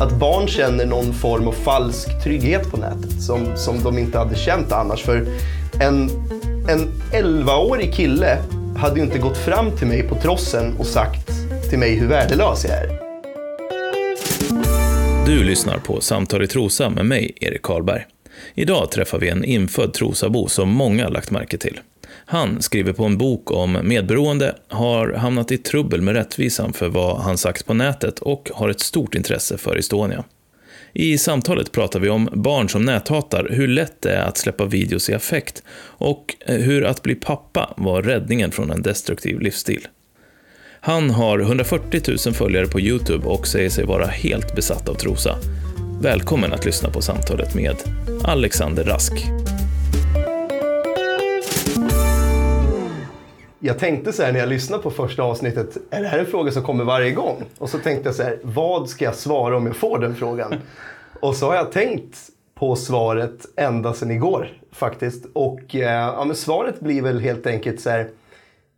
[0.00, 4.36] att barn känner någon form av falsk trygghet på nätet som, som de inte hade
[4.36, 5.02] känt annars.
[5.02, 5.26] För
[5.80, 6.10] en,
[6.68, 8.38] en 11-årig kille
[8.76, 11.30] hade ju inte gått fram till mig på trossen och sagt
[11.70, 13.04] till mig hur värdelös jag är.
[15.26, 18.06] Du lyssnar på Samtal i Trosa med mig, Erik Karlberg.
[18.54, 21.80] Idag träffar vi en infödd Trosabo som många lagt märke till.
[22.26, 27.20] Han skriver på en bok om medberoende, har hamnat i trubbel med rättvisan för vad
[27.20, 30.24] han sagt på nätet och har ett stort intresse för Estonia.
[30.92, 35.10] I samtalet pratar vi om barn som näthatar, hur lätt det är att släppa videos
[35.10, 39.88] i affekt och hur att bli pappa var räddningen från en destruktiv livsstil.
[40.80, 45.38] Han har 140 000 följare på Youtube och säger sig vara helt besatt av Trosa.
[46.00, 47.76] Välkommen att lyssna på samtalet med
[48.24, 49.12] Alexander Rask.
[53.66, 56.52] Jag tänkte så här när jag lyssnade på första avsnittet, är det här en fråga
[56.52, 57.44] som kommer varje gång?
[57.58, 60.54] Och så tänkte jag så här, vad ska jag svara om jag får den frågan?
[61.20, 62.18] Och så har jag tänkt
[62.54, 65.26] på svaret ända sedan igår faktiskt.
[65.32, 68.08] Och eh, ja, men svaret blir väl helt enkelt så här,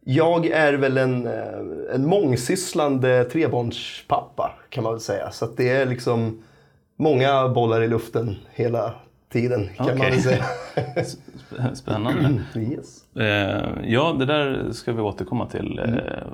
[0.04, 5.30] jag är väl en, eh, en mångsysslande trebarnspappa kan man väl säga.
[5.30, 6.42] Så det är liksom
[6.96, 8.94] många bollar i luften hela
[9.32, 9.98] tiden kan Okej.
[9.98, 10.44] man väl säga.
[11.74, 12.42] Spännande.
[12.56, 13.05] yes.
[13.18, 15.84] Eh, ja, det där ska vi återkomma till, eh,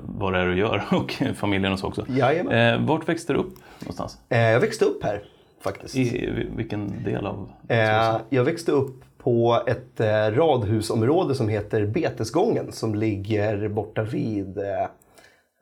[0.03, 2.05] vad det är du gör och familjen och så också.
[2.09, 2.81] Jajamän.
[2.81, 4.17] Eh, vart växte du upp någonstans?
[4.29, 5.23] Eh, jag växte upp här
[5.61, 5.95] faktiskt.
[5.95, 12.71] I vilken del av Eh, jag växte upp på ett eh, radhusområde som heter Betesgången
[12.71, 14.87] som ligger borta vid eh, eh,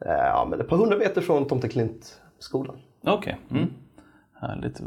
[0.06, 2.76] ja, men ett par hundra meter från Tomteklintskolan.
[3.04, 3.38] Okej.
[3.52, 3.68] Mm.
[4.42, 4.82] Härligt.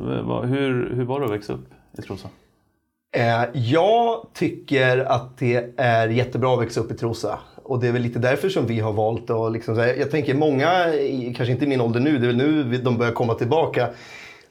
[0.45, 1.69] Hur, hur var det att växa upp
[1.99, 2.29] i Trosa?
[3.17, 7.39] Eh, jag tycker att det är jättebra att växa upp i Trosa.
[7.63, 10.85] Och det är väl lite därför som vi har valt att liksom, jag tänker många,
[11.37, 13.89] kanske inte i min ålder nu, det är väl nu de börjar komma tillbaka.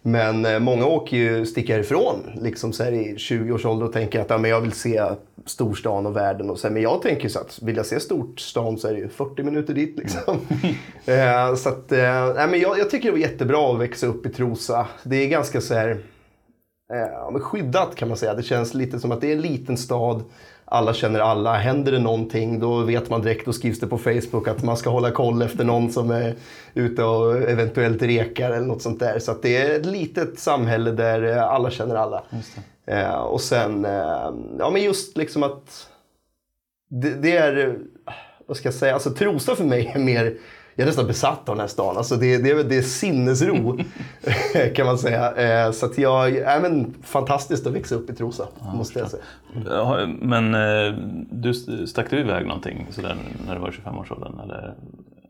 [0.01, 4.29] Men eh, många åker ju, sticker ifrån liksom så här, i 20-årsåldern och tänker att
[4.29, 5.03] ja, men jag vill se
[5.45, 6.49] storstan och världen.
[6.49, 8.99] Och så här, men jag tänker så att vill jag se storstan så är det
[8.99, 9.97] ju 40 minuter dit.
[9.97, 10.39] Liksom.
[11.05, 11.91] eh, så att,
[12.35, 14.87] nej, men jag, jag tycker det var jättebra att växa upp i Trosa.
[15.03, 15.97] Det är ganska så här,
[16.93, 18.33] eh, skyddat kan man säga.
[18.33, 20.23] Det känns lite som att det är en liten stad.
[20.65, 21.53] Alla känner alla.
[21.53, 24.89] Händer det någonting då vet man direkt, då skrivs det på Facebook att man ska
[24.89, 26.35] hålla koll efter någon som är
[26.73, 29.19] ute och eventuellt rekar eller något sånt där.
[29.19, 32.23] Så det är ett litet samhälle där eh, alla känner alla.
[32.85, 35.87] Eh, och sen, eh, ja men just liksom att
[36.89, 37.73] det, det är, eh,
[38.47, 40.37] vad ska jag säga, alltså Trosa för mig är mer,
[40.75, 41.97] jag är nästan besatt av den här stan.
[41.97, 43.79] Alltså det, det, det är sinnesro
[44.75, 45.31] kan man säga.
[45.65, 49.23] Eh, så att jag, ja, men fantastiskt att växa upp i Trosa, måste jag säga.
[49.69, 50.93] Ja, Men eh,
[51.31, 51.53] du
[51.87, 53.17] stack du iväg någonting sådär
[53.47, 54.39] när du var 25-årsåldern?
[54.39, 54.73] Eller?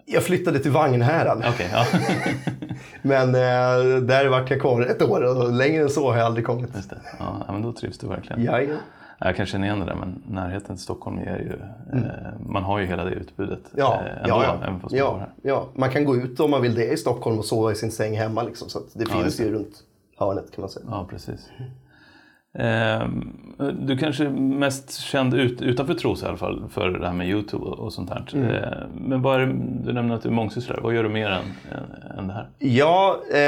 [0.06, 1.86] Jag flyttade till Vagnhärad, Okej, ja.
[3.02, 6.46] men eh, där vart jag kvar ett år och längre än så har jag aldrig
[6.46, 6.70] kommit.
[6.75, 7.02] Just det.
[7.20, 8.44] Ja, ja, men då trivs du verkligen.
[8.44, 8.75] Ja, ja.
[9.25, 11.59] Jag kan känna igen det där, men närheten till Stockholm är ju...
[12.00, 13.85] Eh, man har ju hela det utbudet Mm.
[13.85, 14.67] Ja, eh, ändå, ja, ja.
[14.67, 15.29] även fast man ja, här.
[15.41, 17.91] ja, man kan gå ut om man vill det i Stockholm och sova i sin
[17.91, 18.44] säng hemma.
[18.44, 19.83] Liksom, så det Ja, finns ju runt
[20.17, 20.85] hörnet kan man säga.
[20.89, 21.50] Ja, precis.
[22.59, 23.07] Eh,
[23.81, 27.29] du kanske är mest känd ut, utanför Trosa i alla fall för det här med
[27.29, 28.29] Youtube och, sånt här.
[28.33, 28.51] Mm.
[28.51, 29.53] Eh, men vad är det,
[29.85, 30.79] du nämner att du är mångsysslare.
[30.83, 32.50] Vad gör du mer än, än, än det här?
[32.59, 33.39] Ja, eh,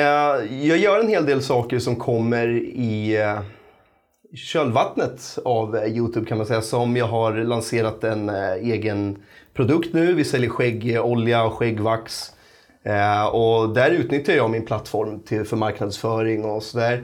[0.68, 3.40] jag gör en hel del saker som kommer i eh,
[4.36, 6.62] kölvattnet av eh, Youtube kan man säga.
[6.62, 9.18] Som jag har lanserat en eh, egen
[9.54, 10.14] produkt nu.
[10.14, 12.32] Vi säljer skäggolja och skäggvax.
[12.84, 17.04] Eh, och där utnyttjar jag min plattform till, för marknadsföring och sådär.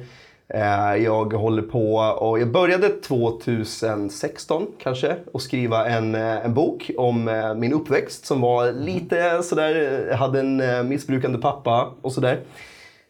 [0.97, 7.23] Jag håller på och jag började 2016 kanske och skriva en, en bok om
[7.57, 12.39] min uppväxt som var lite sådär, jag hade en missbrukande pappa och sådär.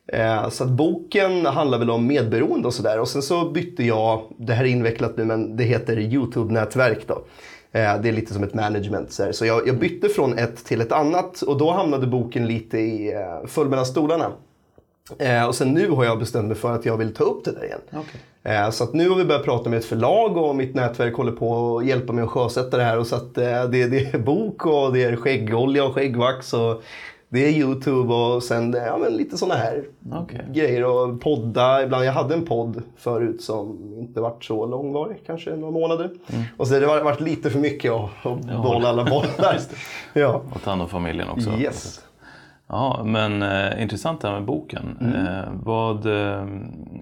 [0.08, 3.00] Eh, Så att boken handlar väl om medberoende och sådär.
[3.00, 7.14] Och sen så bytte jag, det här är invecklat nu men det heter YouTube-nätverk då.
[7.72, 9.12] Eh, Det är lite som ett management.
[9.12, 12.78] Så, så jag, jag bytte från ett till ett annat och då hamnade boken lite
[12.80, 14.32] i, eh, föll mellan stolarna.
[15.48, 17.66] Och sen nu har jag bestämt mig för att jag vill ta upp det där
[17.66, 17.80] igen.
[18.44, 21.32] Eh, så att nu har vi börjat prata med ett förlag och mitt nätverk håller
[21.32, 22.98] på att hjälpa mig att sjösätta det här.
[23.00, 26.54] Och så att, det, det är bok och det är skäggolja och skäggvax.
[26.54, 26.84] Och
[27.34, 30.46] det är Youtube och sen ja, men lite sådana här Okej.
[30.54, 30.86] grejer.
[30.86, 31.84] Och podda.
[31.84, 36.10] Ibland, jag hade en podd förut som inte varit så långvarig, kanske några månader.
[36.58, 39.60] Och så det har varit lite för mycket att, att bolla alla bollar.
[40.14, 40.42] ja.
[40.54, 41.50] Och ta hand om familjen också.
[41.60, 42.02] Yes.
[42.68, 44.98] Ja, men eh, intressant det här med boken.
[45.02, 45.16] Mm.
[45.16, 46.46] Eh, vad, eh,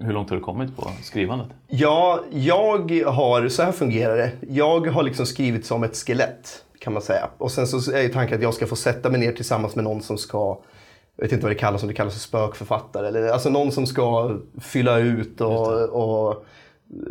[0.00, 1.48] hur långt har du kommit på skrivandet?
[1.66, 4.32] Ja, jag har, så här fungerar det.
[4.48, 7.28] Jag har liksom skrivit som ett skelett kan man säga.
[7.38, 9.84] Och sen så är ju tanken att jag ska få sätta mig ner tillsammans med
[9.84, 10.58] någon som ska
[11.16, 13.08] jag vet inte vad det kallas, om det kallas för spökförfattare.
[13.08, 16.44] Eller, alltså någon som ska fylla ut och, och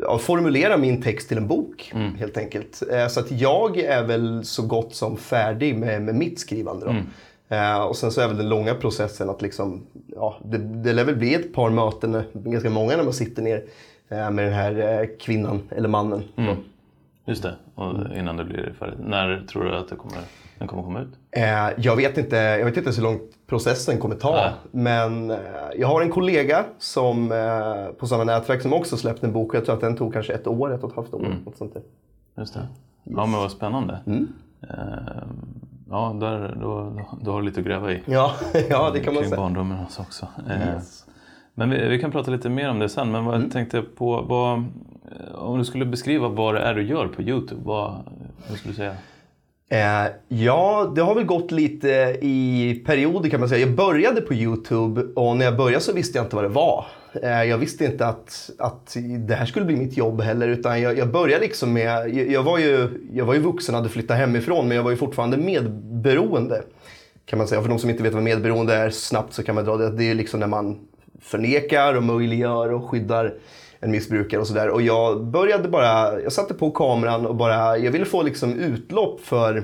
[0.01, 2.15] ja, formulera min text till en bok Mm.
[2.15, 2.83] helt enkelt.
[2.91, 6.85] Eh, Så att jag är väl så gott som färdig med, med mitt skrivande.
[6.85, 6.91] Då.
[6.91, 7.05] Mm.
[7.49, 9.81] Eh, och sen så är väl den långa processen att liksom,
[10.15, 13.41] ja, det, det lär väl bli ett par möten, eh, ganska många när man sitter
[13.41, 13.63] ner
[14.09, 16.23] med den här kvinnan eller mannen.
[16.37, 16.55] Mm.
[17.29, 18.99] Just det, och innan det blir färdigt.
[18.99, 20.17] När tror du att det kommer,
[20.57, 21.09] den kommer komma ut?
[21.31, 24.35] Eh, jag, vet inte, jag vet inte så långt processen kommer ta.
[24.35, 24.51] Nej.
[24.71, 25.37] Men eh,
[25.77, 29.55] jag har en kollega som, eh, på samma nätverk som också släppt en bok.
[29.55, 31.35] Jag tror att den tog kanske ett år, ett och ett halvt år.
[31.45, 31.81] Något sånt där.
[32.37, 32.67] Just det.
[33.03, 33.99] Ja men vad spännande.
[34.07, 34.27] Mm.
[34.61, 35.23] Eh,
[35.89, 38.01] ja, där, då, då, då har du lite att gräva i.
[38.05, 38.31] Ja,
[38.69, 39.41] ja, det kan man Kring säga.
[39.41, 40.27] barndomen och så också.
[40.49, 40.77] Eh,
[41.53, 43.11] Men vi, vi kan prata lite mer om det sen.
[43.11, 43.45] Men vad Mm.
[43.45, 44.65] jag tänkte på, vad,
[45.11, 48.03] Eh, om du skulle beskriva vad det är du gör på Youtube, vad,
[48.47, 48.95] vad skulle du säga?
[49.71, 53.67] Eh, ja, det har väl gått lite i perioder kan man säga.
[53.67, 56.85] Jag började på Youtube och när jag började så visste jag inte vad det var.
[57.23, 58.97] Eh, jag visste inte att, att
[59.27, 60.47] det här skulle bli mitt jobb heller.
[60.47, 63.79] Utan jag, jag började liksom med, jag, jag, var ju, jag var ju vuxen och
[63.81, 66.63] hade flyttat hemifrån men jag var ju fortfarande medberoende.
[67.25, 67.61] Kan man säga.
[67.61, 69.91] För de som inte vet vad medberoende är snabbt så kan man dra det.
[69.91, 70.79] Det är liksom när man
[71.21, 73.33] förnekar och möjliggör och skyddar
[73.79, 74.69] en missbrukare och sådär.
[74.69, 79.21] Och jag började bara, jag satte på kameran och bara, jag ville få liksom utlopp
[79.21, 79.63] för,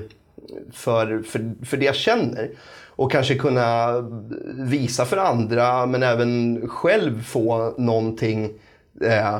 [0.72, 2.50] för, för, för det jag känner.
[2.88, 4.00] Och kanske kunna
[4.54, 8.44] visa för andra men även själv få någonting.
[9.00, 9.38] Eh,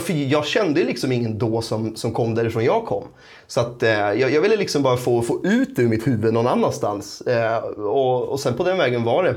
[0.00, 3.04] för jag kände liksom ingen då som, som kom därifrån jag kom.
[3.46, 6.34] Så att, eh, jag, jag ville liksom bara få, få ut det ur mitt huvud
[6.34, 7.20] någon annanstans.
[7.20, 9.36] Eh, och, och sen på den vägen var det.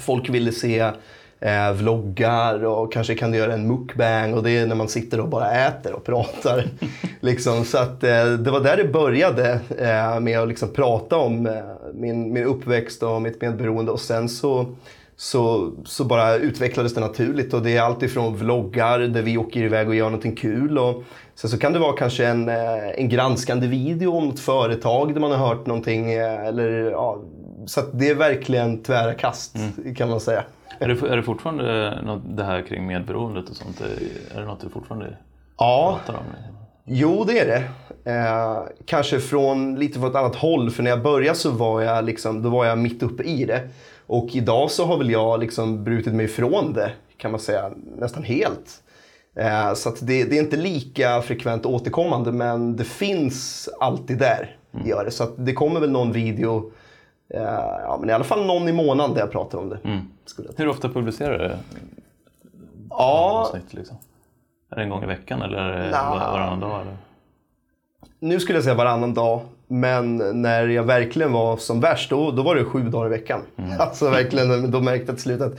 [0.00, 0.90] Folk ville se
[1.42, 5.20] eh, vloggar och kanske kan du göra en mukbang och det är när man sitter
[5.20, 6.64] och bara äter och pratar.
[7.20, 11.46] liksom, så att, eh, det var där det började eh, med att liksom prata om
[11.46, 11.54] eh,
[11.94, 14.66] min, min uppväxt och mitt medberoende och sen så
[15.16, 19.60] så, så bara utvecklades det naturligt och det är allt ifrån vloggar där vi åker
[19.60, 21.02] iväg och gör någonting kul och
[21.34, 25.20] sen så kan det vara kanske en, eh, en granskande video om något företag där
[25.20, 27.18] man har hört någonting eh, eller ja,
[27.66, 29.56] så det är verkligen tvära kast
[29.96, 30.44] kan man säga.
[30.82, 33.80] Är det, är det fortfarande något, det här kring medberoendet och sånt?
[34.34, 35.16] Är det något du fortfarande
[35.58, 36.24] Ja, pratar om?
[36.84, 37.64] Jo, det är det.
[38.10, 40.70] Eh, kanske från lite från ett annat håll.
[40.70, 43.68] För när jag började så var jag, liksom, då var jag mitt uppe i det.
[44.06, 48.22] Och idag så har väl jag liksom brutit mig ifrån det, kan man säga, nästan
[48.22, 48.82] helt.
[49.36, 54.56] Eh, så det, det är inte lika frekvent återkommande, men det finns alltid där.
[54.84, 55.10] Gör det.
[55.10, 56.70] Så det kommer väl någon video,
[57.32, 59.78] ja, men i alla fall någon i månaden där jag pratar om det.
[60.24, 61.54] Skulle jag Hur ofta publicerar du
[62.90, 63.74] Ja, avsnitt?
[63.74, 63.96] Liksom?
[64.70, 66.80] Är det en gång i veckan eller var- varannan dag?
[66.80, 66.96] Eller?
[68.20, 69.40] nu skulle jag säga varannan dag.
[69.66, 73.40] Men när jag verkligen var som värst, då, då var det sju dagar i veckan.
[73.78, 75.52] Alltså verkligen, då märkte jag till slut att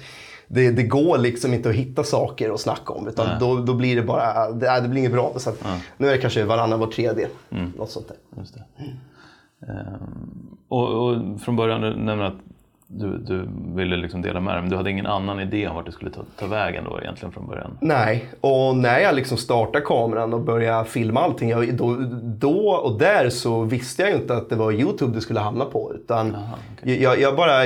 [0.47, 3.07] det, det går liksom inte att hitta saker att snacka om.
[3.07, 5.33] Utan då, då blir det bara, det, det blir inget bra.
[5.37, 5.63] Så att,
[5.97, 7.27] Nu är det kanske varannan, var tredje.
[7.77, 8.17] Något sånt där.
[9.69, 12.33] Ehm, och, och från början, du nämnde att
[12.87, 15.85] du, du ville liksom dela med dig, men du hade ingen annan idé om vart
[15.85, 17.77] du skulle ta, ta vägen då egentligen från början?
[17.81, 22.99] Nej, och när jag liksom startade kameran och började filma allting, jag, då, då och
[22.99, 25.91] där så visste jag ju inte att det var Youtube det skulle hamna på.
[25.95, 26.37] Utan
[26.83, 27.63] jag, jag bara...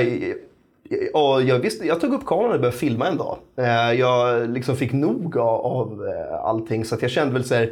[1.14, 3.36] Och jag, visste, jag tog upp kameran och började filma en dag.
[3.56, 7.54] Eh, Jag liksom fick nog av, av eh, allting så att jag kände väl så
[7.54, 7.70] här...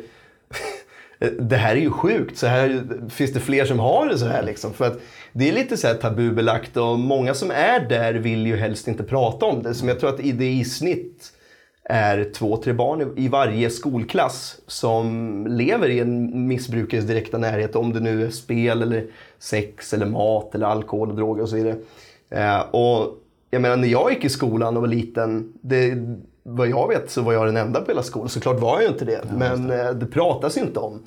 [1.18, 4.26] Eh, det här är ju sjukt, så här finns det fler som har det så
[4.26, 4.72] här liksom.
[4.72, 4.98] För att
[5.32, 9.02] det är lite så här tabubelagt och många som är där vill ju helst inte
[9.02, 9.74] prata om det.
[9.74, 11.32] Som jag tror att det i snitt
[11.88, 17.76] är två, tre barn i- varje skolklass som lever i en missbrukares direkta närhet.
[17.76, 19.06] Om det nu är spel, eller
[19.38, 21.76] sex, eller mat, eller alkohol och droger och så vidare.
[22.30, 25.94] Eh, och jag menar när jag gick i skolan och var liten, det,
[26.48, 28.28] vad jag vet så var jag den enda på hela skolan.
[28.28, 31.02] Såklart var jag ju inte det, men eh, det pratas inte om.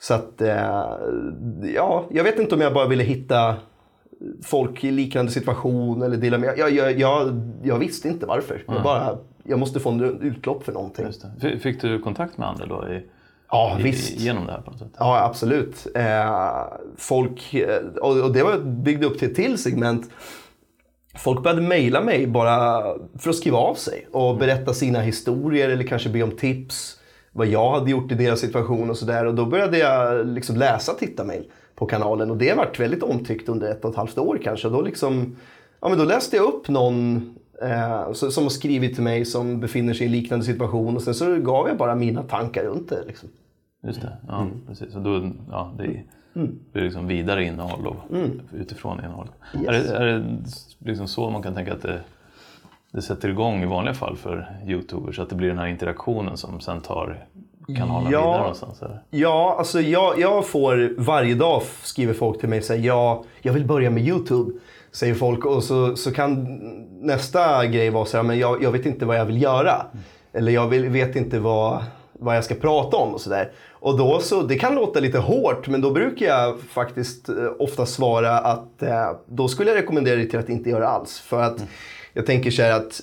[0.00, 0.84] Så att, eh,
[1.74, 3.56] ja, jag vet inte om jag bara ville hitta
[4.44, 6.58] folk i liknande situation eller dela med.
[6.58, 8.64] Jag, jag, jag, jag visste inte varför.
[8.66, 11.06] Jag, bara, jag måste få en utlopp för någonting.
[11.40, 11.58] Det.
[11.58, 13.02] Fick du kontakt med andra då i,
[13.50, 14.20] Ja, i, visst.
[14.20, 14.92] genom det här på något sätt?
[14.98, 15.86] Ja, absolut.
[15.94, 16.64] Eh,
[16.96, 17.54] folk,
[18.00, 20.10] och, och det var byggde upp till ett till segment.
[21.18, 22.82] Folk började mejla mig bara
[23.18, 27.00] för att skriva av sig och berätta sina historier eller kanske be om tips.
[27.32, 29.26] Vad jag hade gjort i deras situation och sådär.
[29.26, 31.44] Och då började jag liksom läsa tittarmail
[31.74, 34.66] på kanalen och det har varit väldigt omtyckt under ett och ett halvt år kanske.
[34.66, 35.36] Och då, liksom,
[35.80, 37.16] ja, men då läste jag upp någon
[37.62, 41.14] eh, som har skrivit till mig som befinner sig i en liknande situation och sen
[41.14, 43.04] så gav jag bara mina tankar runt det.
[43.06, 43.28] Liksom.
[43.82, 44.94] Just det, ja precis.
[44.94, 46.02] Och då, ja, det,
[46.72, 47.96] blir liksom vidare innehåll och
[48.54, 49.28] utifrån innehåll.
[49.68, 50.24] Är, det, är det
[50.78, 52.00] liksom så man kan tänka att det,
[52.92, 55.18] det sätter igång i vanliga fall för Youtubers?
[55.18, 57.24] Att det blir den här interaktionen som sen tar
[57.76, 58.20] kanalen Ja.
[58.20, 58.82] vidare någonstans?
[58.82, 59.02] Eller?
[59.10, 63.52] Ja, alltså jag, jag får varje dag skriver folk till mig och säger ja, jag
[63.52, 64.52] vill börja med YouTube.
[64.92, 66.44] Säger folk och så, så kan
[67.00, 69.86] nästa grej vara så här, men jag, jag vet inte vad jag vill göra.
[70.32, 71.84] Eller jag vill, vet inte vad,
[72.18, 73.52] vad jag ska prata om och sådär.
[73.70, 77.86] Och då så, det kan låta lite hårt men då brukar jag faktiskt eh, ofta
[77.86, 81.20] svara att eh, då skulle jag rekommendera dig till att inte göra alls.
[81.20, 81.64] För att
[82.12, 83.00] jag tänker så här att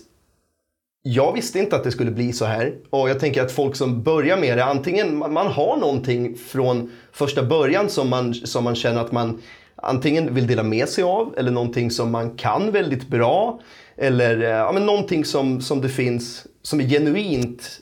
[1.05, 2.73] jag visste inte att det skulle bli så här.
[2.89, 6.91] Och jag tänker att folk som börjar med det, antingen man, man har någonting från
[7.11, 9.41] första början som man, som man känner att man
[9.75, 13.59] antingen vill dela med sig av eller någonting som man kan väldigt bra.
[13.97, 17.79] Eller eh, ja, men någonting som, som det finns som är genuint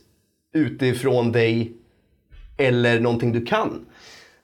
[0.54, 1.74] utifrån dig
[2.58, 3.86] eller någonting du kan.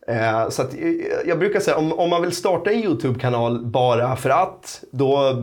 [0.08, 0.80] Eh, så att, eh,
[1.26, 5.38] jag brukar säga om, om man vill starta en YouTube-kanal bara för att, då, eh,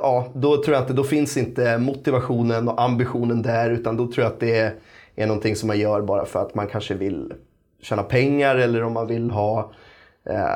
[0.00, 4.24] ja, då tror jag inte, då finns inte motivationen och ambitionen där utan då tror
[4.24, 4.74] jag att det är,
[5.16, 7.32] är någonting som man gör bara för att man kanske vill
[7.82, 9.72] tjäna pengar eller om man vill ha
[10.30, 10.46] eh,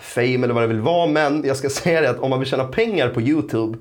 [0.00, 1.06] fame eller vad det vill vara.
[1.06, 3.78] Men jag ska säga det att om man vill tjäna pengar på YouTube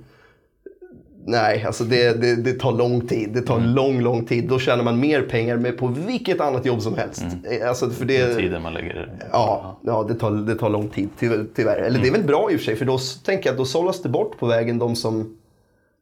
[1.25, 3.30] Nej, alltså det, det, det tar lång tid.
[3.34, 4.48] Det tar lång, lång tid.
[4.50, 7.25] Då tjänar man mer pengar med på vilket annat jobb som helst.
[7.44, 11.10] Eh, Alltså för det, Tiden man lägger Ja, ja det, tar, det tar lång tid
[11.20, 11.77] ty, tyvärr.
[11.77, 13.65] Eller det är väl bra i och för sig för då tänker jag att då
[13.65, 15.38] sållas det bort på vägen de som,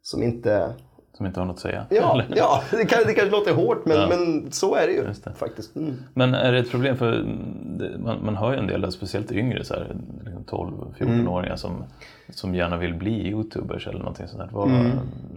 [0.03, 0.73] som inte...
[1.21, 1.85] som inte har något att säga?
[1.89, 2.37] Ja, Eller?
[2.37, 4.07] ja det, kan, det kanske låter hårt men, Ja.
[4.09, 5.33] men så är det ju det.
[5.37, 5.75] faktiskt.
[5.75, 5.93] Mm.
[6.13, 7.11] Men är det ett problem för
[7.77, 11.83] det- man, man hör ju en del, speciellt yngre så här, liksom 12-14-åringar som,
[12.29, 14.49] som gärna vill bli youtubers eller någonting sånt där.
[14.51, 14.71] Vad,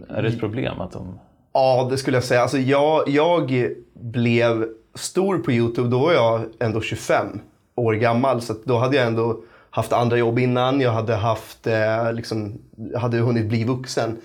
[0.09, 1.19] Är det ett problem att de...
[1.53, 2.41] Ja, det skulle jag säga.
[2.41, 7.39] Alltså jag, jag blev stor på YouTube, då var jag ändå 25
[7.75, 8.41] år gammal.
[8.41, 10.81] Så då hade jag ändå haft andra jobb innan.
[10.81, 12.53] Jag hade, haft, eh, liksom,
[12.91, 14.17] jag hade hunnit bli vuxen.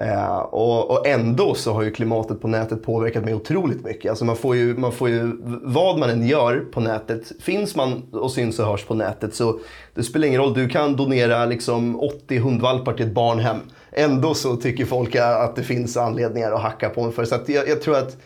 [0.00, 4.10] Eh, och, och ändå så har ju klimatet på nätet påverkat mig otroligt mycket.
[4.10, 8.02] Alltså man, får ju, man får ju, vad man än gör på nätet, finns man
[8.12, 9.58] och syns och hörs på nätet så
[9.94, 10.54] det spelar ingen roll.
[10.54, 13.56] Du kan donera liksom 80 hundvalpar till ett barnhem.
[13.92, 17.24] Ändå så tycker folk att det finns anledningar att hacka på en för.
[17.24, 18.16] Så att jag, jag tror att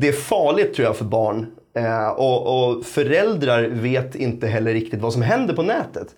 [0.00, 1.46] det är farligt tror jag för barn.
[1.76, 6.08] Eh, och, och föräldrar vet inte heller riktigt vad som händer på nätet.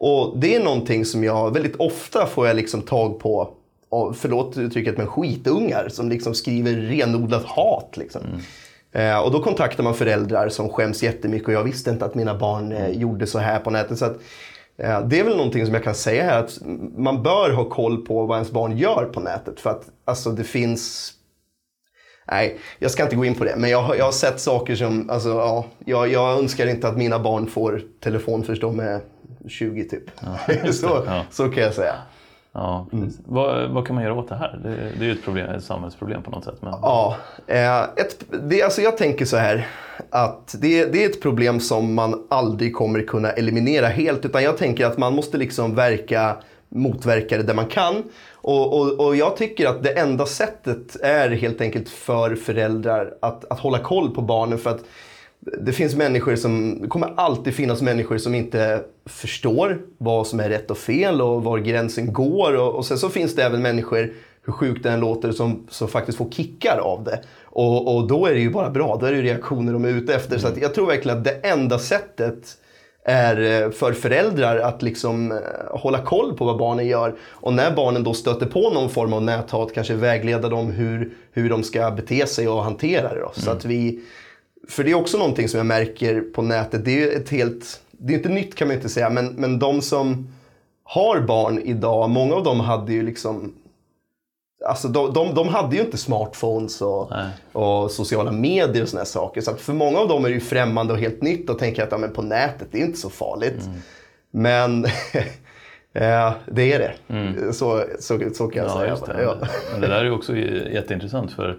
[0.00, 3.59] Och det är någonting som jag väldigt ofta får jag liksom tag på,
[4.14, 7.96] förlåt uttrycket, men skitungar som liksom skriver renodlat hat.
[7.96, 8.22] Liksom.
[8.92, 12.38] Eh, och då kontaktar man föräldrar som skäms jättemycket och jag visste inte att mina
[12.38, 13.98] barn eh, gjorde så här på nätet.
[13.98, 14.16] Så att,
[14.76, 16.58] eh, det är väl någonting som jag kan säga här att
[16.96, 19.60] man bör ha koll på vad ens barn gör på nätet.
[19.60, 21.14] För att alltså, det finns
[22.30, 23.54] Nej, jag ska inte gå in på det.
[23.56, 26.96] Men jag har, jag har sett saker som, alltså ja, jag, jag önskar inte att
[26.96, 29.00] mina barn får telefon först de är
[29.48, 30.04] 20 typ.
[30.74, 31.24] så, ja.
[31.30, 31.94] så kan jag säga.
[32.52, 33.20] Ja, precis.
[33.26, 34.60] vad, vad kan man göra åt det här?
[34.62, 36.56] Det, det är ju ett, problem, ett samhällsproblem på något sätt.
[36.60, 36.72] Men...
[36.82, 37.16] Ja,
[37.46, 39.66] eh, ett, det, alltså jag tänker så här
[40.10, 44.24] att det, det är ett problem som man aldrig kommer kunna eliminera helt.
[44.24, 46.36] Utan jag tänker att man måste liksom verka
[46.68, 48.02] motverka det där man kan.
[48.32, 53.44] Och, och, och jag tycker att det enda sättet är helt enkelt för föräldrar att,
[53.44, 54.58] att hålla koll på barnen.
[54.58, 54.84] För att
[55.40, 60.48] det finns människor som, det kommer alltid finnas människor som inte förstår vad som är
[60.48, 62.56] rätt och fel och var gränsen går.
[62.56, 65.88] Och, och sen så finns det även människor, hur sjukt det än låter, som, som
[65.88, 67.20] faktiskt får kickar av det.
[67.44, 69.88] Och, och då är det ju bara bra, då är det ju reaktioner de är
[69.88, 70.38] ute efter.
[70.38, 72.56] Så att jag tror verkligen att det enda sättet
[73.04, 75.38] är eh, för föräldrar att liksom eh,
[75.70, 77.14] hålla koll på vad barnen gör.
[77.22, 81.50] Och när barnen då stöter på någon form av näthat, kanske vägleda dem hur, hur
[81.50, 83.20] de ska bete sig och hantera det.
[83.20, 83.30] Då.
[83.32, 84.00] Så att vi,
[84.70, 86.84] för det är också någonting som jag märker på nätet.
[86.84, 89.82] Det är ett helt, det är inte nytt kan man inte säga, men, men de
[89.82, 90.28] som
[90.84, 93.54] har barn idag, många av dem hade ju liksom
[94.66, 97.12] Alltså de, de, de hade ju inte smartphones och,
[97.52, 99.40] och sociala medier och såna här saker.
[99.40, 101.92] Så för många av dem är det ju främmande och helt nytt och tänker att
[101.92, 103.60] ja, men på nätet, det är inte så farligt.
[103.66, 103.80] Mm.
[104.30, 104.86] Men
[105.92, 107.52] ja, det är det.
[107.52, 109.16] Så, så, så kan jag Ja, säga.
[109.16, 109.22] det.
[109.22, 109.36] Ja.
[109.80, 111.58] Det där är ju också jätteintressant för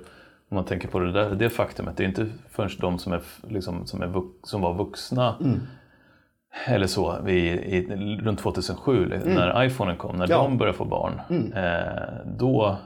[0.52, 3.22] om man tänker på det där, det faktumet, det är inte förrän de som, är,
[3.50, 5.60] liksom, som, är som var vuxna Mm.
[6.66, 7.88] eller så, vi, i,
[8.22, 10.32] runt 2007 när iPhonen kom, när Mm.
[10.38, 10.40] Ja.
[10.40, 10.52] Mm.
[10.52, 11.22] de började få barn,
[11.56, 12.78] eh, då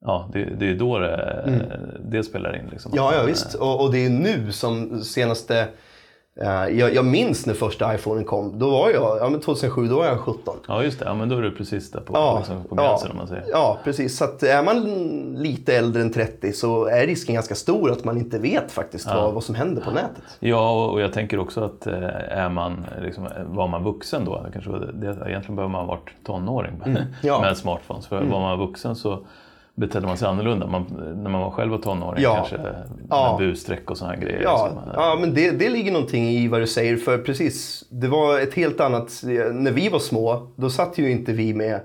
[0.00, 1.44] Ja, det, det är då det,
[2.04, 2.68] det spelar in.
[2.70, 2.92] Liksom.
[2.92, 3.04] Mm.
[3.04, 3.54] Ja, ja visst.
[3.54, 5.68] Och, och det är nu som senaste
[6.44, 8.58] jag, jag minns när första iPhonen kom.
[8.58, 10.56] Då var jag, ja men 2007, då var jag 17.
[10.68, 11.04] Ja, just det.
[11.04, 12.88] Ja, men då är du precis där på, Ja, liksom, på ja.
[12.88, 13.44] gränsen om man säger.
[13.50, 14.16] Ja, precis.
[14.16, 14.80] Så att är man
[15.36, 19.34] lite äldre än 30 så är risken ganska stor att man inte vet faktiskt vad,
[19.34, 20.22] vad som händer på nätet.
[20.40, 21.94] Ja, och jag tänker också att eh,
[22.30, 26.82] är man, liksom, var man vuxen då, kanske, det, egentligen behöver man ha varit tonåring
[26.86, 27.40] Mm, ja.
[27.42, 28.06] med smartphones.
[28.06, 29.18] För var man vuxen så
[29.76, 30.66] betedde man sig annorlunda.
[30.66, 30.82] Man,
[31.22, 32.34] när man var själv var tonåring Ja.
[32.34, 32.74] kanske
[33.10, 33.36] Ja.
[33.38, 34.40] busstreck och här grejer.
[34.42, 34.92] Ja, liksom.
[34.94, 36.96] ja men det, det ligger någonting i vad du säger.
[36.96, 39.22] För precis, det var ett helt annat...
[39.52, 41.80] När vi var små, då satt ju inte vi med...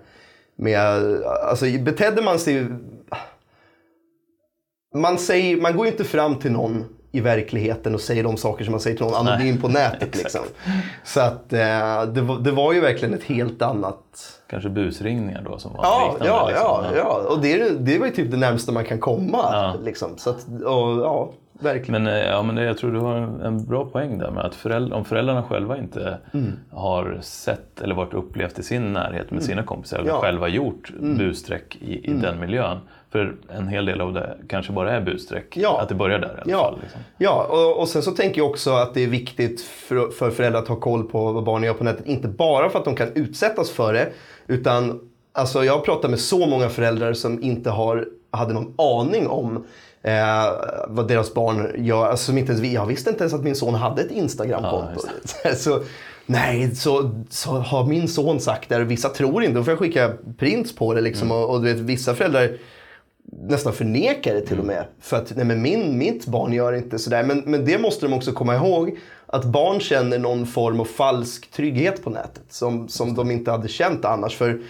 [0.55, 0.79] med
[1.49, 2.65] alltså betedde man sig...
[4.95, 8.63] Man, säger, man går ju inte fram till någon i verkligheten och säger de saker
[8.65, 10.15] som man säger till någon anonym på nätet.
[10.17, 10.41] Liksom.
[11.03, 14.37] Så att eh, det, var, det var ju verkligen ett helt annat...
[14.49, 16.27] Kanske busringningar då som var Ja, liknande.
[16.27, 16.95] ja, liksom.
[16.95, 17.33] ja, ja.
[17.35, 19.37] Och det, är- det var ju typ det närmaste man kan komma.
[19.51, 19.75] Ja.
[19.83, 20.09] Liksom.
[20.17, 22.03] Så att, och, ja, verkligen.
[22.03, 24.55] Men, eh, ja, men jag tror du har en, en bra poäng där med att
[24.55, 26.51] föräldrar, om föräldrarna själva inte Mm.
[26.71, 30.13] har sett eller varit upplevt i sin närhet med sina kompisar eller Ja.
[30.15, 30.21] Mm.
[30.21, 32.77] själva gjort busstreck i, i den miljön.
[33.11, 35.57] För en hel del av det kanske bara är busstreck.
[35.57, 35.79] Ja.
[35.81, 36.79] Att det börjar där i alla Ja, fall.
[36.81, 37.01] Liksom.
[37.17, 40.61] ja och, och sen så tänker jag också att det är viktigt för, för föräldrar
[40.61, 42.05] att ha koll på vad barnen gör på nätet.
[42.05, 44.09] Inte bara för att de kan utsättas för det.
[44.47, 44.99] Utan
[45.33, 49.65] alltså, jag har pratat med så många föräldrar som inte har, hade någon aning om
[50.01, 50.13] eh,
[50.87, 52.05] vad deras barn gör.
[52.05, 55.01] Alltså, som inte ens, jag visste inte ens att min son hade ett Instagramkonto.
[55.55, 55.79] så,
[56.25, 58.83] nej, så, så har min son sagt det.
[58.83, 59.57] Vissa tror inte.
[59.57, 61.01] Då får jag skicka prints på det.
[61.01, 62.49] Liksom, och, och du vet, vissa föräldrar
[63.23, 64.85] nästan förnekar det till och med.
[64.99, 67.23] För att nej, men min, mitt barn gör inte sådär.
[67.23, 68.97] Men, men det måste de också komma ihåg.
[69.25, 72.43] Att barn känner någon form av falsk trygghet på nätet.
[72.49, 74.35] Som, som de inte hade känt annars.
[74.35, 74.61] För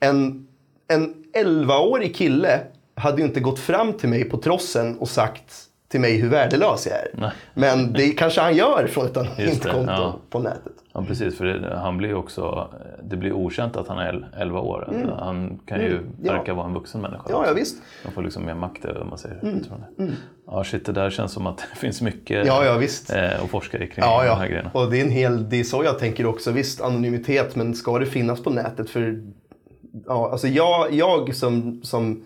[0.00, 0.46] en,
[0.88, 2.60] en 11-årig kille
[2.94, 5.54] hade ju inte gått fram till mig på trossen och sagt
[5.88, 7.10] till mig hur värdelös jag är.
[7.14, 7.30] Nej.
[7.54, 10.18] Men det kanske han gör från ett anonymt konto ja.
[10.30, 10.72] på nätet.
[11.00, 11.38] Ja, precis.
[11.38, 12.68] För det, han blir också,
[13.02, 15.16] det blir okänt att han är 11 år.
[15.20, 16.32] Han kan ju Mm, ja.
[16.32, 17.22] verka vara en vuxen människa.
[17.30, 17.82] Ja, ja visst.
[18.04, 19.38] Man får liksom mer makt över vad man säger.
[19.42, 20.06] utifrån det.
[20.46, 23.10] Ja, shit, det där känns som att det finns mycket Ja, ja, visst.
[23.10, 24.34] eh, att forska i kring Ja, de ja.
[24.34, 24.70] här grejerna.
[24.74, 26.50] Och det är, en hel, det är så jag tänker också.
[26.52, 28.90] Visst, anonymitet, men ska det finnas på nätet?
[28.90, 29.22] För
[30.06, 32.24] ja, alltså jag, jag som, som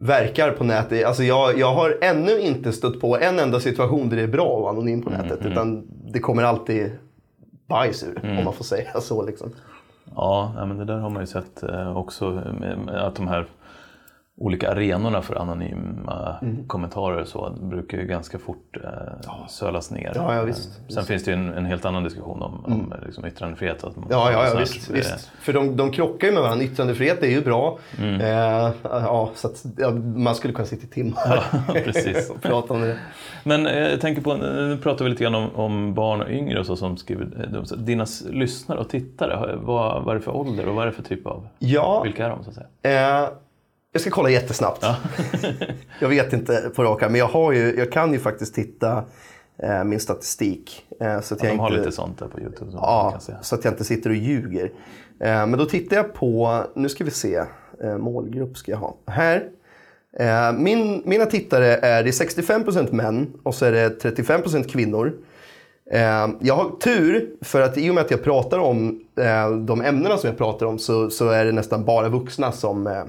[0.00, 4.16] verkar på nätet, alltså jag, jag har ännu inte stött på en enda situation där
[4.16, 5.38] det är bra att vara anonym på nätet.
[5.46, 6.90] Utan det kommer alltid
[7.66, 9.26] bajs ur, om man får säga så.
[9.26, 9.52] Liksom.
[10.16, 12.42] Ja, men det där har man ju sett eh, också.
[12.88, 13.46] Att de här
[14.36, 16.66] olika arenorna för anonyma Mm.
[16.68, 20.12] kommentarer och så brukar ju ganska fort eh, sölas ner.
[20.14, 23.26] Ja, ja, visst, Sen finns det ju en, en helt annan diskussion om, om liksom,
[23.26, 23.84] yttrandefrihet.
[23.84, 25.30] Att, Ja, ja, ja sånt, visst, eh, visst.
[25.40, 26.64] För de, de krockar ju med varandra.
[26.64, 27.78] Yttrandefrihet är ju bra.
[27.98, 31.44] Eh, ja, så att, ja, man skulle kunna sitta i timmar
[32.34, 32.98] och prata om det.
[33.44, 36.60] Men eh, jag tänker på, nu pratar vi lite grann om, om barn och yngre
[36.60, 37.24] och så som skriver.
[37.44, 40.82] eh, de- så Dina lyssnare och tittare, vad, vad är det för ålder och vad
[40.82, 43.22] är det för typ av, Ja, vilka är de så att säga?
[43.22, 43.28] Eh,
[43.94, 44.84] jag ska kolla jättesnabbt.
[46.00, 49.04] jag vet inte på rak men jag, har ju, jag kan ju faktiskt titta
[49.58, 50.86] eh, min statistik.
[51.00, 53.20] Eh, så att Ja, jag de har inte, lite sånt där på Youtube som Ja,
[53.42, 54.64] så att jag inte sitter och ljuger.
[55.20, 57.42] Eh, men då tittar jag på, nu ska vi se,
[57.82, 58.96] eh, målgrupp ska jag ha.
[59.06, 59.48] Här.
[60.18, 65.12] Eh, min, mina tittare är, det är 65% män och så är det 35% kvinnor.
[65.90, 69.00] Eh, jag har tur för att i och med att jag pratar om
[69.66, 73.04] de ämnena som jag pratar om så, så är det nästan bara vuxna som,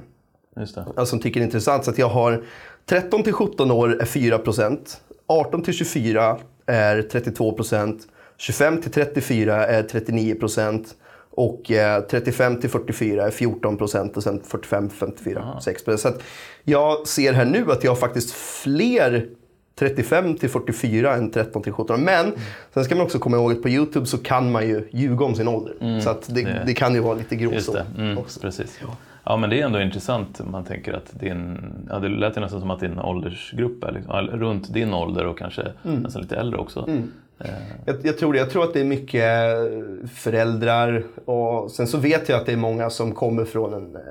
[0.56, 0.86] Just det.
[0.96, 1.84] ja, som tycker det är intressant.
[1.84, 2.42] Så att jag har
[2.86, 4.78] 13 till 17 år är 4%
[5.26, 8.00] 18 till 24 är 32%
[8.36, 10.84] 25 till 34 är 39%
[11.30, 16.22] och eh, 35 till 44 är 14% och sen 45 54 6 Så att
[16.64, 19.28] jag ser här nu att jag har faktiskt fler
[19.78, 22.04] 35 till 44 än 13 till 17.
[22.04, 22.32] Men
[22.74, 25.34] sen ska man också komma ihåg att på Youtube så kan man ju ljuga om
[25.34, 26.00] sin ålder.
[26.00, 27.36] så att det, det- kan ju vara lite
[27.72, 28.40] det, mm, också.
[28.40, 28.78] precis.
[28.82, 28.96] Ja.
[29.36, 30.40] Men det är ändå intressant.
[30.50, 31.58] Man tänker att din,
[31.90, 35.26] ja, det lät ju nästan som att din åldersgrupp är liksom, ja, runt din ålder
[35.26, 36.00] och kanske Mm.
[36.02, 36.88] nästan lite äldre också.
[37.38, 37.50] Eh,
[37.84, 38.38] Jag, jag, tror det.
[38.38, 39.30] jag tror att det är mycket
[40.14, 44.02] föräldrar och sen så vet jag att det är många som kommer från en, eh,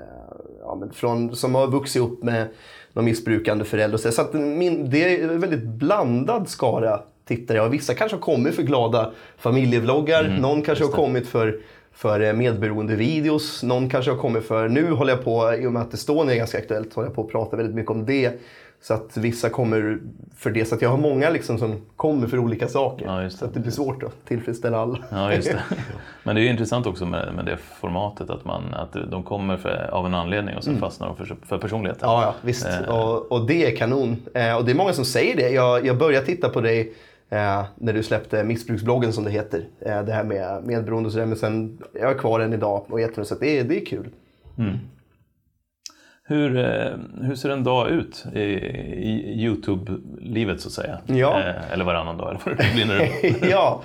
[0.61, 2.47] ja, men från, som har vuxit upp med
[2.93, 3.97] någon missbrukande förälder.
[3.97, 7.69] Så så att min, det är en väldigt blandad skara tittare.
[7.69, 10.37] Vissa kanske har kommit för glada familjevloggar.
[10.41, 11.59] någon kanske har kommit för
[11.95, 13.63] för eh, medberoende videos.
[13.63, 16.37] Någon kanske har kommit för, nu håller jag på, i och med att Estonia är
[16.37, 18.39] ganska aktuellt, håller jag på att prata väldigt mycket om det.
[18.81, 19.99] Så att vissa kommer
[20.37, 20.65] för det.
[20.65, 23.05] Så att jag har många liksom som kommer för olika saker.
[23.05, 23.29] Ja, det.
[23.29, 24.99] så att det blir svårt att tillfredsställa alla.
[25.09, 25.63] Ja, just det.
[26.23, 29.57] Men det är ju intressant också med, med det formatet att, man, att de kommer
[29.57, 32.09] för, av en anledning och sen fastnar de för, för personligheten.
[32.09, 32.21] Mm.
[32.21, 32.65] Ja, ja visst.
[32.65, 32.99] Eh.
[32.99, 34.17] Och, och det är kanon.
[34.33, 35.49] Eh, och det är många som säger det.
[35.49, 36.93] Jag, jag började titta på dig
[37.29, 39.65] Eh, när du släppte missbruksbloggen som det heter.
[39.79, 41.25] Eh, det här med medberoende och sådär.
[41.25, 43.29] Men sen, jag är kvar än idag och jätteroligt.
[43.29, 44.09] Så det, det är kul.
[46.27, 50.97] Hur, eh, hur ser en dag ut i, i Youtube-livet så att säga?
[51.05, 51.39] Ja.
[51.39, 53.81] Eh, eller varannan dag eller vad det blir när du ja,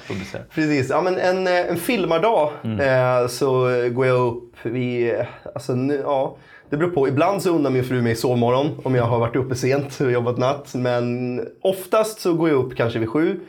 [0.54, 0.90] precis.
[0.90, 5.14] Ja, men en, en filmardag eh, så går jag upp vid...
[5.54, 6.36] Alltså, nu, ja,
[6.70, 7.08] det beror på.
[7.08, 10.38] Ibland så undrar min fru mig sovmorgon om jag har varit uppe sent och jobbat
[10.38, 10.74] natt.
[10.74, 13.40] Men oftast så går jag upp kanske vid sju.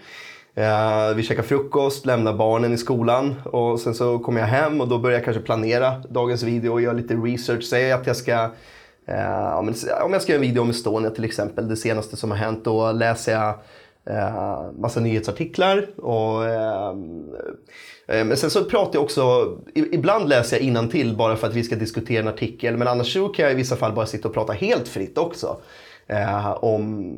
[0.55, 4.87] Eh, vi käkar frukost, lämnar barnen i skolan och sen så kommer jag hem och
[4.87, 7.63] då börjar jag kanske planera dagens video och göra lite research.
[7.63, 8.49] Säger att jag ska
[9.05, 9.57] Eh,
[10.03, 12.65] om jag ska göra en video om Estonia till exempel, det senaste som har hänt,
[12.65, 13.55] då läser jag
[14.09, 15.87] eh, massa nyhetsartiklar.
[15.97, 16.89] Och, eh,
[18.07, 21.63] eh, men sen så pratar jag också, ibland läser jag innantill bara för att vi
[21.63, 22.77] ska diskutera en artikel.
[22.77, 25.57] Men annars så kan jag i vissa fall bara sitta och prata helt fritt också.
[26.11, 27.15] Eh, om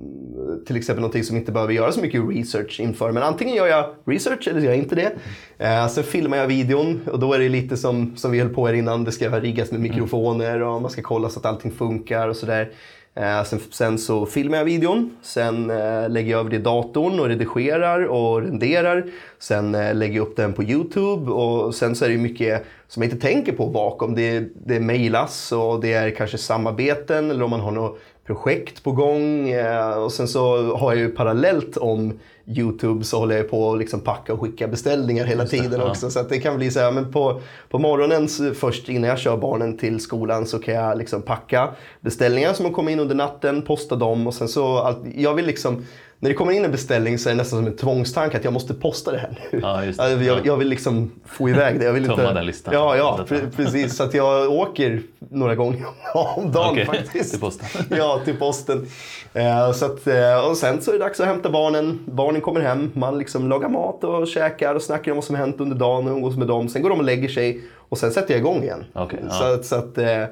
[0.65, 3.11] till exempel någonting som inte behöver göra så mycket research inför.
[3.11, 5.11] Men antingen gör jag research eller så gör jag inte det.
[5.57, 8.67] Eh, sen filmar jag videon och då är det lite som, som vi höll på
[8.67, 9.03] här innan.
[9.03, 12.71] Det ska riggas med mikrofoner och man ska kolla så att allting funkar och sådär.
[13.15, 17.19] Eh, sen, sen så filmar jag videon, sen eh, lägger jag över det i datorn
[17.19, 19.05] och redigerar och renderar.
[19.39, 22.65] Sen eh, lägger jag upp den på Youtube och sen så är det ju mycket
[22.93, 24.15] som jag inte tänker på bakom.
[24.15, 28.91] Det, det mejlas och det är kanske samarbeten eller om man har något projekt på
[28.91, 29.49] gång.
[29.49, 33.79] Eh, och sen så har jag ju parallellt om Youtube så håller jag på att
[33.79, 35.89] liksom packa och skicka beställningar hela tiden ja.
[35.89, 36.09] också.
[36.09, 39.19] Så att det kan bli så här, men på, på morgonen så först innan jag
[39.19, 41.69] kör barnen till skolan så kan jag liksom packa
[42.01, 45.45] beställningar som har kommit in under natten, posta dem och sen så, allt, jag vill
[45.45, 45.85] liksom
[46.23, 48.53] när det kommer in en beställning så är det nästan som en tvångstanke att jag
[48.53, 49.59] måste posta det här nu.
[49.61, 50.05] Ja, just det.
[50.05, 51.85] Alltså, jag, jag vill liksom få iväg det.
[51.85, 52.33] Jag vill Tömma inte...
[52.33, 52.73] den listan.
[52.73, 53.95] Ja, ja pre- precis.
[53.95, 57.31] Så att jag åker några gånger om dagen Okej, faktiskt.
[57.31, 57.67] till posten.
[57.97, 58.87] ja, till posten.
[59.33, 61.99] Eh, så att, eh, och sen så är det dags att hämta barnen.
[62.05, 65.55] Barnen kommer hem, man liksom lagar mat och käkar och snackar om vad som hänt
[65.59, 66.69] under dagen och umgås med dem.
[66.69, 68.83] Sen går de och lägger sig och sen sätter jag igång igen.
[68.93, 69.33] Okej, ja.
[69.33, 70.23] Så, att- så att eh,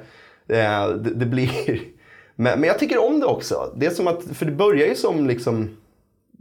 [0.46, 1.80] det, det blir...
[2.36, 3.72] Men, men jag tycker om det också.
[3.76, 5.76] Det är som att, för det börjar ju som liksom...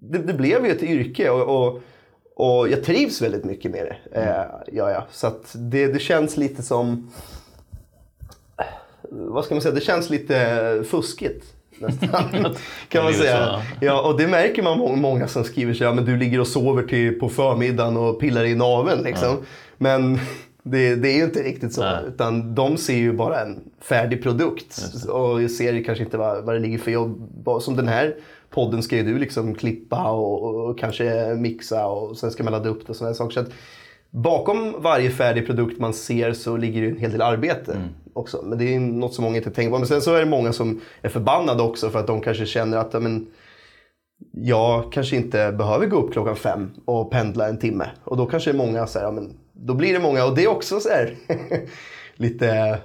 [0.03, 1.81] Det, det blev ju ett yrke och, och,
[2.35, 4.19] och jag trivs väldigt mycket med det.
[4.21, 4.45] Eh,
[4.77, 5.07] ja, ja.
[5.11, 7.11] Så det, det känns lite som...
[9.09, 9.75] Vad ska man säga?
[9.75, 11.45] Det känns lite fuskigt.
[11.79, 12.55] Nästan.
[12.87, 13.61] kan man säga.
[13.81, 16.47] Ja, och det märker man må- många som skriver så ja, men du ligger och
[16.47, 19.37] sover till på förmiddagen och pillar i naveln liksom.
[19.77, 20.19] Men
[20.63, 21.81] det, det är ju inte riktigt så.
[21.81, 22.03] Nej.
[22.07, 24.79] Utan de ser ju bara en färdig produkt.
[25.09, 27.29] Och ser kanske inte vad, vad det ligger för jobb.
[27.61, 28.15] Som den här
[28.51, 32.69] podden ska ju du liksom klippa och, och kanske mixa och sen ska man ladda
[32.69, 33.33] upp det och sådana saker.
[33.33, 33.51] Så att
[34.09, 37.77] bakom varje färdig produkt man ser så ligger det en hel del arbete
[38.13, 38.41] också.
[38.45, 39.77] Men det är något som många inte tänker på.
[39.77, 42.77] Men sen så är det många som är förbannade också för att de kanske känner
[42.77, 43.27] att men,
[44.31, 47.85] jag kanske inte behöver gå upp klockan fem och pendla en timme.
[48.03, 50.35] Och då kanske det är många så här, ja, men då blir det många och
[50.35, 51.15] det är också så här
[52.15, 52.77] lite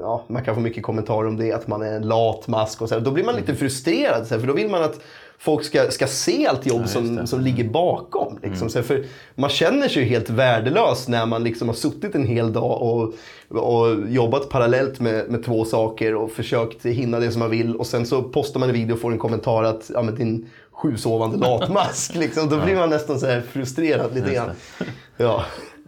[0.00, 2.94] Ja, man kan få mycket kommentarer om det, att man är en latmask och så
[2.94, 3.02] här.
[3.02, 5.00] Då blir man lite frustrerad, så här, för då vill man att
[5.38, 8.38] folk ska, ska se allt jobb just som, som ligger bakom.
[8.42, 8.68] Liksom.
[8.68, 9.04] Så här, för
[9.34, 13.14] man känner sig ju helt värdelös när man liksom har suttit en hel dag och,
[13.48, 17.76] och jobbat parallellt med, med två saker och försökt hinna det som man vill.
[17.76, 20.50] Och sen så postar man en video och får en kommentar att ja, men din
[20.72, 22.14] sjusovande latmask.
[22.14, 22.48] liksom.
[22.48, 24.50] Då blir man nästan så här frustrerad lite grann.
[25.16, 25.44] Ja.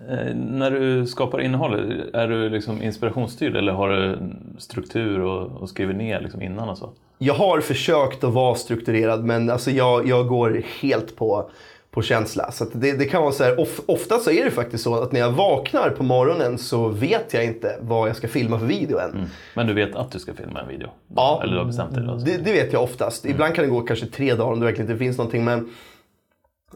[0.09, 1.75] Eh, när du skapar innehåll,
[2.13, 4.19] är du liksom inspirationsstyrd eller har du
[4.59, 6.91] struktur och, och skriver ner liksom innan och så?
[7.19, 11.51] Jag har försökt att vara strukturerad men alltså jag, jag går helt på,
[11.91, 12.51] på känsla.
[12.51, 15.13] Så det, det kan vara så här, of, ofta så är det faktiskt så att
[15.13, 18.99] när jag vaknar på morgonen så vet jag inte vad jag ska filma för video
[18.99, 19.27] än.
[19.55, 20.89] Men du vet att du ska filma en video?
[21.17, 22.05] Ja, Eller du har bestämt dig?
[22.25, 23.27] Det, det vet jag oftast.
[23.27, 25.45] Ibland kan det gå kanske tre dagar om det verkligen inte finns någonting.
[25.45, 25.71] Men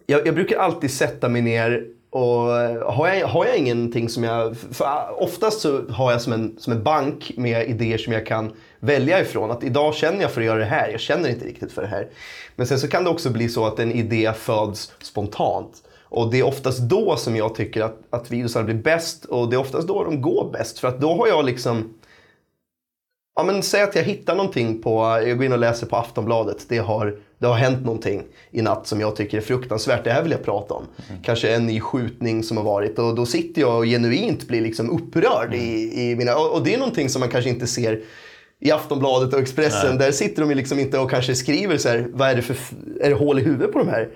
[0.06, 4.24] jag, jag brukar alltid sätta mig ner och eh, har jag, har jag ingenting som
[4.24, 4.56] jag...
[4.56, 8.26] För ah, oftast så har jag som en, som en bank med idéer som jag
[8.26, 9.50] kan välja ifrån.
[9.50, 11.88] Att idag känner jag för att göra det här, jag känner inte riktigt för det
[11.88, 12.08] här.
[12.56, 15.82] Men sen så kan det också bli så att en idé föds spontant.
[16.02, 19.56] Och det är oftast då som jag tycker att, att videosarna blir bäst och det
[19.56, 20.78] är oftast då de går bäst.
[20.78, 21.94] För att då har jag liksom
[23.36, 26.66] Ja men säg att jag hittar någonting på, jag går in och läser på Aftonbladet.
[26.68, 30.04] Det har, det har hänt någonting i natt som jag tycker är fruktansvärt.
[30.04, 30.84] Det här vill jag prata om.
[31.22, 32.98] Kanske en ny skjutning som har varit.
[32.98, 36.36] Och då sitter jag och genuint blir liksom upprörd i, i mina...
[36.36, 38.00] Och, och det är någonting som man kanske inte ser
[38.60, 39.98] i Aftonbladet och Expressen.
[39.98, 42.56] Där sitter de liksom inte och kanske skriver så här, vad är det för,
[43.00, 44.08] är det hål i huvudet på de här?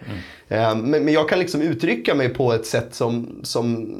[0.48, 3.96] Eh, men, men jag kan liksom uttrycka mig på ett sätt som, som,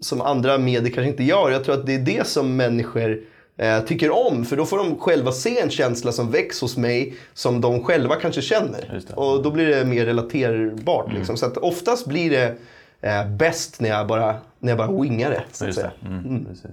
[0.00, 1.50] som andra medier kanske inte gör.
[1.50, 3.20] Jag tror att det är det som människor
[3.58, 4.44] eh, tycker om.
[4.44, 8.16] För då får de själva se en känsla som väcks hos mig som de själva
[8.16, 9.02] kanske känner.
[9.14, 11.12] Och då blir det mer relaterbart.
[11.12, 11.36] Liksom.
[11.36, 12.56] Så att oftast blir det
[13.00, 15.42] eh, bäst när jag bara, när jag bara wingar det.
[15.52, 15.92] Så att säga.
[16.00, 16.06] det.
[16.08, 16.70] Mm, Precis.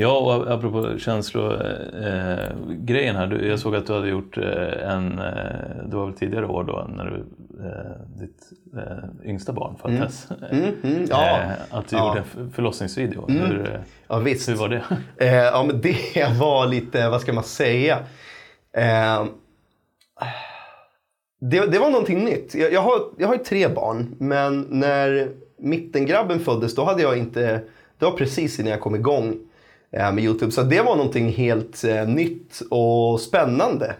[0.00, 3.26] Ja, och apropå känslogrejen här.
[3.26, 5.24] Du, jag såg att du hade gjort eh, en, eh,
[5.90, 7.16] det var väl tidigare år då när du,
[7.64, 8.42] eh, ditt
[8.76, 10.28] eh, yngsta barn föddes.
[10.50, 11.38] Mm, mm, ja.
[11.40, 12.08] Eh, att du Ja.
[12.08, 13.24] gjorde en förlossningsvideo.
[13.28, 14.48] Hur, eh, ja, visst.
[14.48, 14.82] hur var det?
[15.26, 17.98] Eh, ja, men det var lite, vad ska man säga?
[18.76, 19.24] Eh,
[21.40, 22.54] det, det var någonting nytt.
[22.54, 27.18] Jag, jag, har, jag har ju tre barn, men när mittengrabben föddes, då hade jag
[27.18, 27.60] inte...
[27.98, 29.34] Det var precis innan jag kom igång eh,
[29.90, 30.52] Eh, med Youtube.
[30.52, 33.94] Så det var någonting helt eh, nytt och spännande,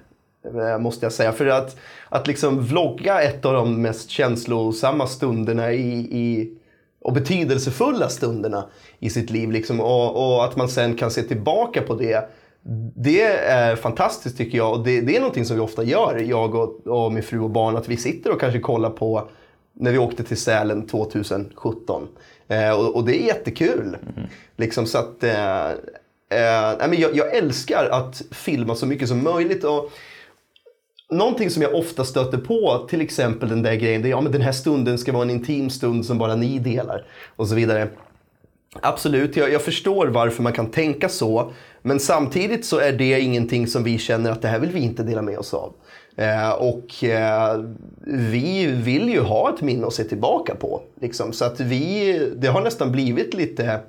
[0.44, 1.32] eh, måste jag säga.
[1.32, 1.76] För att,
[2.08, 6.54] att liksom vlogga ett av de mest känslosamma stunderna i, i
[7.00, 8.66] och betydelsefulla stunderna
[8.98, 9.50] i sitt liv.
[9.52, 12.30] Liksom, och, och att man sen kan se tillbaka på det.
[12.94, 16.54] Det är fantastiskt tycker jag och det, det är någonting som vi ofta gör, jag
[16.54, 17.76] och, och min fru och barn.
[17.76, 19.28] Att vi sitter och kanske kollar på
[19.72, 22.08] när vi åkte till Sälen 2017.
[22.48, 23.96] Eh, och, och det är jättekul.
[24.56, 25.70] Liksom, så att, eh,
[26.30, 29.64] eh, jag, jag älskar att filma så mycket som möjligt.
[29.64, 29.90] Och,
[31.10, 34.32] Någonting som jag ofta stöter på, till exempel den där grejen, det är ja, men
[34.32, 37.04] den här stunden ska vara en intim stund som bara ni delar.
[37.36, 37.88] Och så vidare.
[38.82, 41.52] Absolut, jag, jag förstår varför man kan tänka så.
[41.82, 45.02] Men samtidigt så är det ingenting som vi känner att det här vill vi inte
[45.02, 45.72] dela med oss av.
[46.18, 47.64] Eh, och eh,
[48.06, 50.82] vi vill ju ha ett minne att se tillbaka på.
[51.00, 51.32] Liksom.
[51.32, 53.80] Så att vi, det har nästan blivit lite...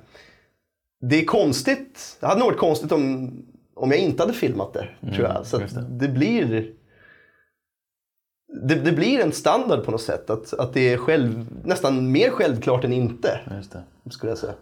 [1.00, 2.16] Det är konstigt.
[2.20, 3.32] Det hade nog varit konstigt om,
[3.74, 5.46] om jag inte hade filmat det, tror jag.
[5.46, 5.86] Så det.
[5.90, 6.72] det blir...
[8.62, 10.30] Det, det blir en standard på något sätt.
[10.30, 13.40] Att, att det är själv, nästan mer självklart än inte,
[14.10, 14.54] skulle jag säga.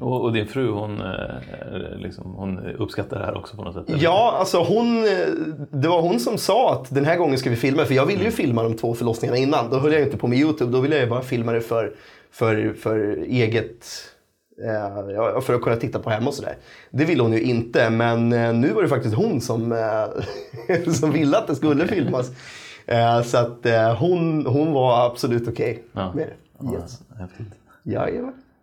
[0.00, 3.88] Och, och din fru hon, eh, liksom, hon uppskattar det här också på något sätt?
[3.88, 4.02] eller?
[4.04, 5.28] Ja, alltså hon, eh,
[5.70, 7.84] det var hon som sa att den här gången ska vi filma.
[7.84, 9.70] För jag ville ju filma de två förlossningarna innan.
[9.70, 10.72] Då höll jag inte på med YouTube.
[10.72, 11.92] Då ville jag bara filma det för,
[12.30, 13.86] för, för eget...
[14.64, 16.56] Eh, för att kunna titta på hemma och sådär.
[16.90, 17.90] Det ville hon ju inte.
[17.90, 18.28] Men
[18.60, 19.74] nu var det faktiskt hon som,
[20.92, 22.30] som ville att det skulle filmas.
[23.24, 23.66] Så att
[23.98, 26.12] hon, hon var absolut okej Ja.
[26.14, 26.76] med det.
[26.76, 27.00] Yes.
[27.82, 28.08] Ja,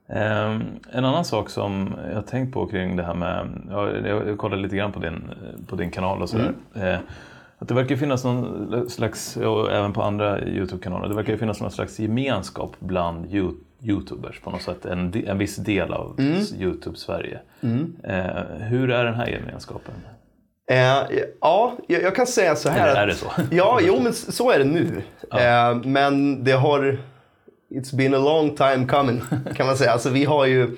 [0.10, 4.76] en annan sak som jag tänkt på kring det här med, ja, jag, kollade lite
[4.76, 5.30] grann på din,
[5.67, 6.54] på din kanal och sådär.
[6.76, 6.98] Eh,
[7.60, 11.72] att det verkar finnas någon slags, och även på andra Youtube-kanaler, det verkar finnas någon
[11.72, 14.86] slags gemenskap bland you, Youtubers på något sätt.
[14.86, 16.15] En, en viss del av
[16.56, 17.39] Youtube-Sverige.
[18.04, 19.93] Eh, hur är den här gemenskapen?
[20.72, 21.04] Eh,
[21.41, 22.89] ja, jag, jag kan säga så här.
[22.89, 23.28] Eller är det så?
[23.52, 25.02] Ja, jo men så är det nu.
[25.32, 26.98] Eh, men det har...
[27.69, 29.21] It's been a long time coming,
[29.56, 29.91] kan man säga.
[29.91, 30.77] Alltså vi har ju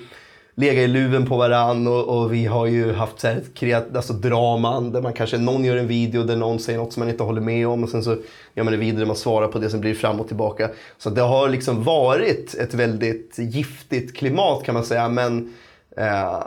[0.56, 3.96] legat i luven på varann och, och vi har ju haft så här ett kreat,
[3.96, 7.10] alltså draman där man kanske, någon gör en video där någon säger något som man
[7.10, 8.18] inte håller med om och sen så
[8.56, 10.70] gör man en video där man svarar på det som blir fram och tillbaka.
[10.98, 15.10] Så det har liksom varit ett väldigt giftigt klimat kan man säga.
[15.10, 15.54] Men
[15.98, 16.44] eh,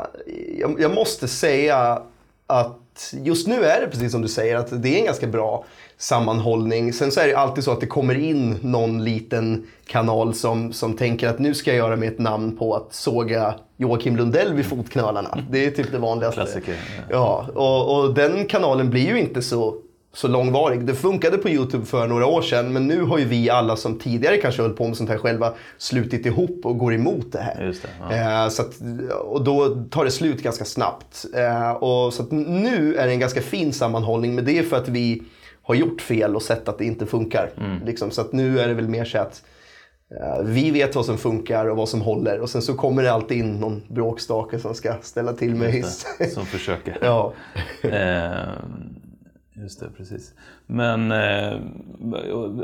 [0.59, 2.03] jag, jag måste säga
[2.47, 5.65] att just nu är det precis som du säger, att det är en ganska bra
[5.99, 6.93] sammanhållning.
[6.93, 10.97] Sen så är det alltid så att det kommer in någon liten kanal som, som
[10.97, 14.67] tänker att nu ska jag göra mig ett namn på att såga Joakim Lundell vid
[14.67, 15.39] fotknölarna.
[15.51, 16.41] Det är typ det vanligaste.
[16.41, 16.75] Klassiker.
[17.11, 19.75] Ja, och, och den kanalen blir ju inte så,
[20.15, 20.87] så långvarig.
[20.87, 23.99] Det funkade på Youtube för några år sedan, men nu har ju vi alla som
[23.99, 27.75] tidigare kanske höll på med sånt här själva slutit ihop och går emot det här.
[28.09, 28.45] Det, ja.
[28.45, 28.73] Eh, så att,
[29.25, 31.25] och då tar det slut ganska snabbt.
[31.35, 34.89] Eh, och så nu är det en ganska fin sammanhållning, men det är för att
[34.89, 35.23] vi
[35.63, 37.51] har gjort fel och sett att det inte funkar.
[37.57, 37.85] Mm.
[37.85, 39.43] Liksom, så att nu är det väl mer så att
[40.21, 43.13] eh, vi vet vad som funkar och vad som håller och sen så kommer det
[43.13, 46.07] alltid in någon bråkstake som ska ställa till med hiss.
[46.35, 46.99] Som försöker.
[47.03, 47.33] ja.
[47.83, 50.35] Eh, just det, precis.
[50.67, 51.57] Men eh,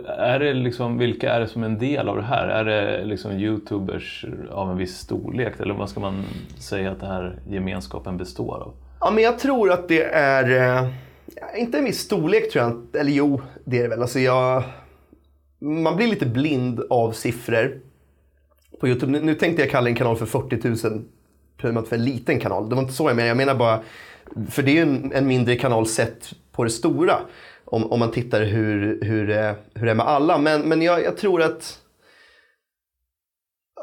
[0.06, 2.48] är det liksom, vilka är det som en del av det här?
[2.48, 5.61] Är det liksom Youtubers av en viss storlek?
[5.61, 6.24] Eller vad ska man
[6.58, 8.74] säga att den här gemenskapen består av?
[9.00, 10.78] Ja, men jag tror att det är...
[10.82, 10.88] Eh,
[11.56, 13.00] inte en viss storlek tror jag inte.
[13.00, 14.02] Eller jo, det är det väl.
[14.02, 14.62] Alltså jag,
[15.58, 17.80] man blir lite blind av siffror
[18.80, 19.12] på Youtube.
[19.12, 21.04] Nu, nu tänkte jag kalla en kanal för 40 000
[21.56, 22.68] primat för en liten kanal.
[22.68, 23.28] Det var inte så jag menade.
[23.28, 23.82] Jag menar bara,
[24.50, 27.18] för det är ju en, en mindre kanal sett på det stora.
[27.64, 29.26] Om, om man tittar hur, hur,
[29.74, 30.38] hur det är med alla.
[30.38, 31.78] Men, men jag, jag tror att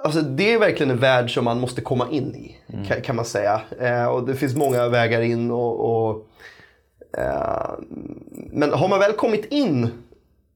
[0.03, 3.25] Alltså det är verkligen en värld som man måste komma in i, kan, kan man
[3.25, 3.62] säga.
[3.79, 5.51] Eh, och det finns många vägar in.
[5.51, 6.27] och, och
[8.51, 9.89] Men har man väl kommit in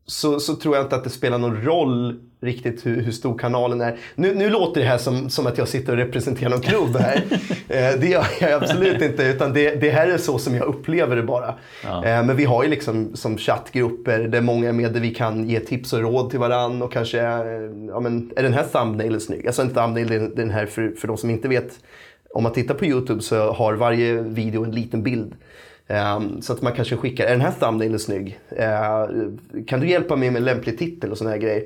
[0.05, 3.81] så, så tror jag inte att det spelar någon roll riktigt hur, hur stor kanalen
[3.81, 3.97] är.
[4.15, 7.15] Nu, nu låter det här som, som att jag sitter och representerar någon klubb här.
[7.67, 11.15] eh, det gör jag absolut inte, utan det, det här är så som jag upplever
[11.15, 11.55] det bara.
[11.83, 12.05] Ja.
[12.05, 15.49] Eh, men vi har ju liksom som chattgrupper där många är med där vi kan
[15.49, 19.21] ge tips och råd till varandra och kanske, eh, ja men är den här thumbnailen
[19.21, 19.47] snygg?
[19.47, 21.79] Alltså en thumbnail är den här för, för de som inte vet.
[22.33, 25.35] Om man tittar på YouTube så har varje video en liten bild.
[25.89, 28.39] Um, så att man kanske skickar, är den här thumbnailen snygg?
[28.51, 31.65] Uh, kan du hjälpa mig med en lämplig titel och sådana här grejer?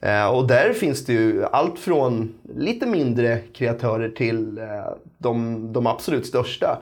[0.00, 5.72] Ehm, uh, och där finns det ju allt från lite mindre kreatörer till uh, de,
[5.72, 6.78] de absolut största.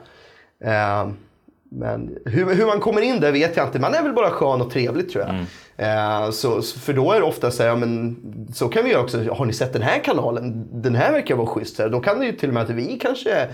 [1.69, 3.79] Men hur, hur man kommer in där vet jag inte.
[3.79, 5.33] Man är väl bara skön och trevlig tror jag.
[5.33, 5.45] Mm.
[5.77, 8.17] Eh, så, för då är det ofta så här, ja, men
[8.53, 9.29] så kan vi göra också.
[9.31, 10.67] Har ni sett den här kanalen?
[10.71, 11.79] Den här verkar vara schysst.
[11.79, 13.47] Här, då kan det ju till och med att vi kanske...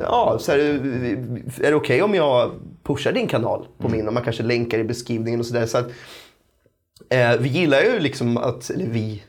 [0.00, 2.50] Ja, så här, är det okej okay om jag
[2.82, 3.98] pushar din kanal på mm.
[3.98, 4.08] min?
[4.08, 5.66] Och man kanske länkar i beskrivningen och sådär.
[5.66, 5.86] Så att,
[7.08, 9.22] eh, vi gillar ju liksom att, eller vi,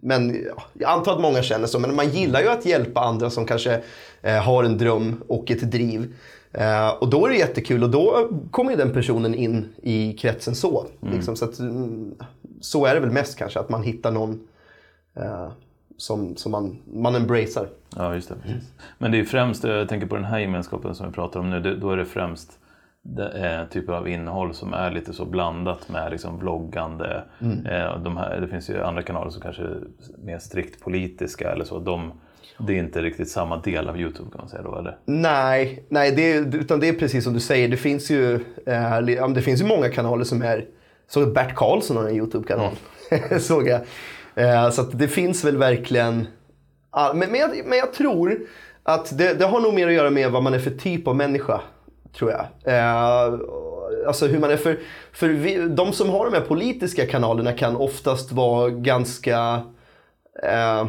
[0.00, 3.30] men ja, jag antar att många känner så, men man gillar ju att hjälpa andra
[3.30, 3.80] som kanske
[4.22, 6.14] eh, har en dröm och ett driv.
[6.52, 10.86] Eh, och då är det jättekul och då kommer den personen in i kretsen så.
[11.02, 11.14] Mm.
[11.14, 12.14] Liksom, så, att, mm,
[12.60, 14.40] så är det väl mest kanske, att man hittar någon
[15.16, 15.48] eh,
[15.96, 17.68] som, som man, man embracear.
[17.96, 18.34] Ja, just det.
[18.34, 18.72] Precis.
[18.98, 21.60] Men det är främst, jag tänker på den här gemenskapen som vi pratar om nu,
[21.60, 22.58] det, då är det främst
[23.02, 27.24] det är typer av innehåll som är lite så blandat med liksom vloggande.
[27.40, 27.66] Mm.
[27.66, 29.80] Eh, de här, det finns ju andra kanaler som kanske är
[30.18, 31.78] mer strikt politiska eller så.
[31.78, 32.12] De,
[32.58, 34.98] det är inte riktigt samma del av Youtube kan man säga då eller?
[35.04, 37.68] Nej, nej det är, utan det är precis som du säger.
[37.68, 38.34] Det finns ju,
[38.66, 40.64] eh, det finns ju många kanaler som är...
[41.08, 42.72] Så Bert Karlsson har en Youtube-kanal.
[43.10, 43.40] Mm.
[43.40, 43.80] såg jag.
[44.34, 46.26] Eh, så det finns väl verkligen...
[46.90, 48.38] Ah, men, men, jag, men jag tror
[48.82, 51.16] att det, det, har nog mer att göra med vad man är för typ av
[51.16, 51.60] människa.
[52.18, 52.74] Tror jag.
[52.74, 53.38] Eh,
[54.06, 54.78] alltså hur man är för...
[55.12, 59.62] För vi, de som har de här politiska kanalerna kan oftast vara ganska...
[60.42, 60.86] Eh,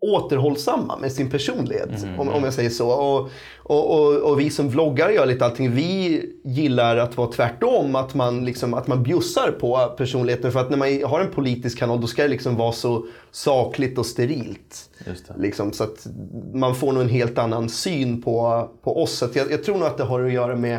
[0.00, 2.02] återhållsamma med sin personlighet.
[2.02, 2.20] Mm.
[2.20, 2.90] Om, om jag säger så.
[2.90, 5.70] Och, och, och, och, vi som vloggar gör lite allting.
[5.70, 7.96] Vi gillar att vara tvärtom.
[7.96, 10.52] Att man, liksom, att man bjussar på personligheten.
[10.52, 13.98] För att när man har en politisk kanal då ska det liksom vara så sakligt
[13.98, 14.90] och sterilt.
[15.36, 16.06] Liksom, så att
[16.52, 19.18] man får nog en helt annan syn på, på oss.
[19.18, 20.78] Så jag, jag, tror nog att det har att göra med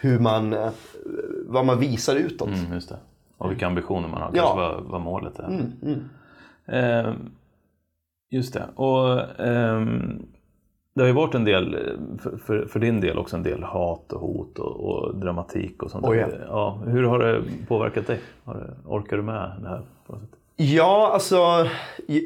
[0.00, 0.70] hur man, eh,
[1.46, 2.48] vad man visar utåt.
[2.48, 2.80] Mm.
[3.38, 4.32] Och vilka ambitioner man har.
[4.32, 5.46] Kanske vad, vad målet är.
[5.46, 6.08] Mm, mm.
[6.66, 7.14] Eh,
[8.30, 8.64] Just det.
[8.74, 10.26] Och um,
[10.94, 11.76] det har ju varit en del,
[12.22, 15.90] för, för, för, din del också en del hat och hot och, och dramatik och
[15.90, 16.04] sånt.
[16.04, 16.30] Oh, yeah.
[16.48, 18.18] ja, hur har det påverkat dig?
[18.44, 19.82] Har, orkar du med det här?
[20.06, 20.30] På något sätt?
[20.56, 21.68] Ja, alltså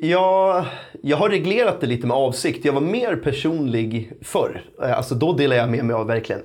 [0.02, 0.64] jag,
[1.02, 2.64] jag har reglerat det lite med avsikt.
[2.64, 4.62] Jag var mer personlig förr.
[4.82, 6.42] Eh, alltså då delade jag med mig av verkligen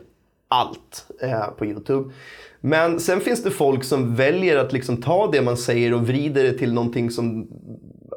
[0.47, 2.13] allt eh, på Youtube.
[2.61, 6.43] Men sen finns det folk som väljer att liksom ta det man säger och vrider
[6.43, 7.47] det till någonting som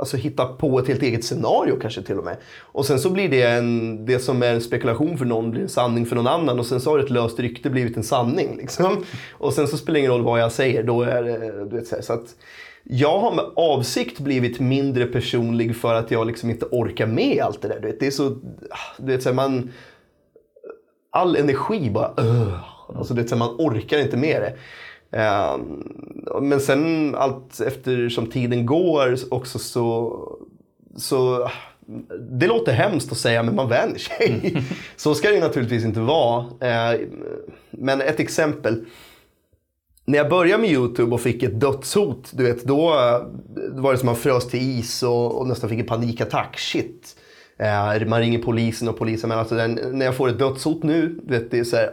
[0.00, 2.36] alltså hitta på ett helt eget scenario kanske till och med.
[2.60, 5.68] Och sen så blir det en, det som är en spekulation för någon blir en
[5.68, 8.56] sanning för någon annan och sen så har ett löst rykte blivit en sanning.
[8.56, 9.04] Liksom.
[9.32, 10.82] Och sen så spelar det ingen roll vad jag säger.
[10.82, 12.34] Då är det, du vet, så, så att
[12.82, 17.62] jag har med avsikt blivit mindre personlig för att jag liksom inte orkar med allt
[17.62, 17.80] det där.
[17.80, 18.28] Du vet, det är så,
[18.96, 19.70] du vet, så man,
[21.10, 22.58] all energi bara, uh,
[22.96, 24.54] alltså, du vet, så man orkar inte med det.
[25.12, 25.82] Ehm,
[26.40, 30.18] men sen allt eftersom tiden går också så,
[30.96, 31.50] så
[32.30, 34.62] det låter hemskt att säga men man vänjer sig.
[34.96, 36.44] så ska det naturligtvis inte vara.
[36.60, 37.00] Ehm,
[37.70, 38.84] men ett exempel.
[40.04, 42.86] När jag började med Youtube och fick ett dödshot, du vet, då
[43.70, 46.58] var det som att man frös till is och, och nästan fick en panikattack.
[46.58, 47.16] Shit.
[47.58, 51.38] Ehm, man ringer polisen och polisen, men alltså, när jag får ett dödshot nu, du
[51.38, 51.90] vet, det är så här,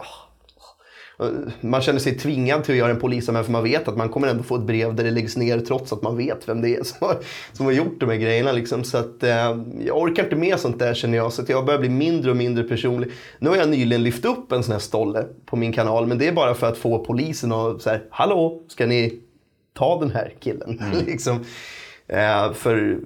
[1.62, 4.28] man känner sig tvingad till att göra en polisanmälan för man vet att man kommer
[4.28, 6.84] ändå få ett brev där det läggs ner trots att man vet vem det är
[6.84, 7.18] som har,
[7.54, 8.52] som har gjort de här grejerna.
[8.52, 8.84] Liksom.
[8.84, 11.34] Så att, eh, jag orkar inte med sånt där känner jag.
[11.34, 13.12] Så jag börjar bli mindre och mindre personlig.
[13.40, 16.08] Nu har jag nyligen lyft upp en sån här stolle på min kanal.
[16.08, 19.20] Men det är bara för att få polisen att säga Hallå, ska ni
[19.74, 20.82] ta den här killen?
[20.94, 21.06] Mm.
[21.06, 21.46] liksom.
[22.10, 22.98] Eh, för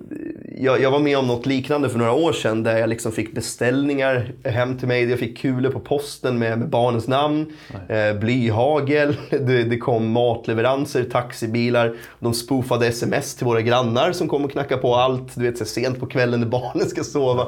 [0.58, 3.34] jag, jag, var med om något liknande för några år sedan där jag liksom fick
[3.34, 5.10] beställningar hem till mig.
[5.10, 7.54] Jag fick kulor på posten med, med barnens namn,
[7.90, 11.96] eh, blyhagel, det, det, kom matleveranser, taxibilar.
[12.20, 15.66] De spoofade sms till våra grannar som kom och knackade på allt, du vet så
[15.66, 17.48] sent på kvällen när barnen ska sova.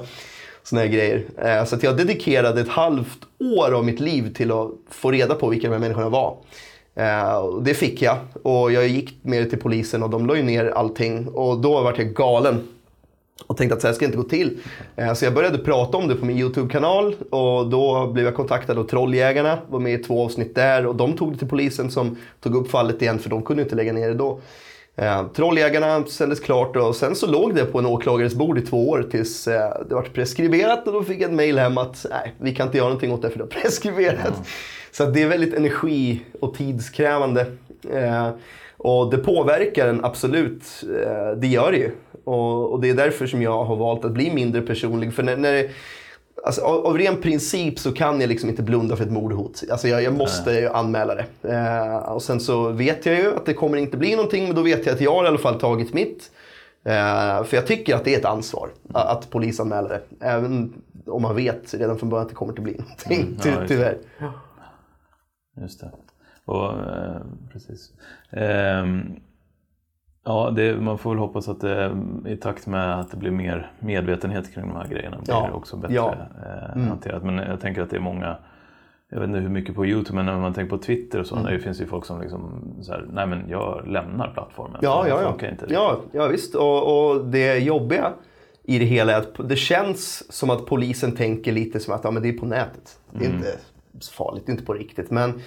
[0.63, 1.23] Såna här grejer.
[1.37, 5.49] Eh, så jag dedikerade ett halvt år av mitt liv till att få reda på
[5.49, 6.37] vilka de här människorna var.
[6.95, 10.43] Eh, det fick jag och jag gick med det till polisen och de la ju
[10.43, 12.67] ner allting och då vart jag galen.
[13.47, 14.57] Och tänkte att så här ska inte gå till.
[14.95, 18.77] Eh, Så jag började prata om det på min YouTube-kanal och då blev jag kontaktad
[18.79, 19.59] av Trolljägarna.
[19.69, 22.71] Var med i två avsnitt där och de tog det till polisen som tog upp
[22.71, 24.39] fallet igen för de kunde inte lägga ner det då.
[24.95, 28.89] Eh, Trolljägarna sändes klart och sen så låg det på en åklagares bord i två
[28.89, 32.33] år tills eh, det var preskriberat och då fick jag ett mail hem att nej,
[32.37, 34.47] vi kan inte göra någonting åt det för det har preskriberat.
[34.93, 37.45] Så det är väldigt energi och tidskrävande.
[37.91, 38.29] Eh,
[38.77, 41.91] och det påverkar en absolut, eh, det gör det ju.
[42.23, 45.13] Och, och det är därför som jag har valt att bli mindre personlig.
[45.13, 45.69] För när, när
[46.45, 49.63] Alltså, av, av ren princip så kan jag liksom inte blunda för ett mordhot.
[49.71, 51.25] Alltså, jag, jag måste ju anmäla det.
[51.49, 54.61] Eh, och sen så vet jag ju att det kommer inte bli någonting, men då
[54.61, 56.31] vet jag att jag har i alla fall tagit mitt.
[56.85, 60.01] Eh, för jag tycker att det är ett ansvar att, att polisanmäla det.
[60.19, 60.73] Även
[61.07, 63.67] om man vet redan från början att det kommer inte bli någonting, Mm, ja, ty,
[63.67, 63.97] tyvärr.
[65.61, 65.91] Just det.
[66.45, 67.91] Och, eh, precis.
[68.31, 69.15] Ehm,
[70.25, 71.97] ja, det, man får väl hoppas att det
[72.27, 75.53] i takt med att det blir mer medvetenhet kring de här grejerna blir Ja, det
[75.53, 76.15] också bättre ja.
[76.45, 76.87] eh, Mm.
[76.87, 77.23] hanterat.
[77.23, 78.37] Men jag tänker att det är många
[79.09, 81.35] jag vet inte hur mycket på Youtube, men när man tänker på Twitter och så,
[81.35, 81.53] Mm.
[81.53, 84.77] det finns ju folk som liksom så här, nej men jag lämnar plattformen.
[84.81, 85.47] Ja, det ja, ja.
[85.49, 85.65] inte.
[85.69, 86.55] ja, ja visst.
[86.55, 88.13] Och, och det jobbiga
[88.63, 92.11] i det hela är att det känns som att polisen tänker lite som att ja,
[92.11, 92.99] men det är på nätet.
[93.11, 93.37] Det är Mm.
[93.37, 93.57] inte
[93.99, 95.11] så farligt, inte på riktigt.
[95.11, 95.41] Men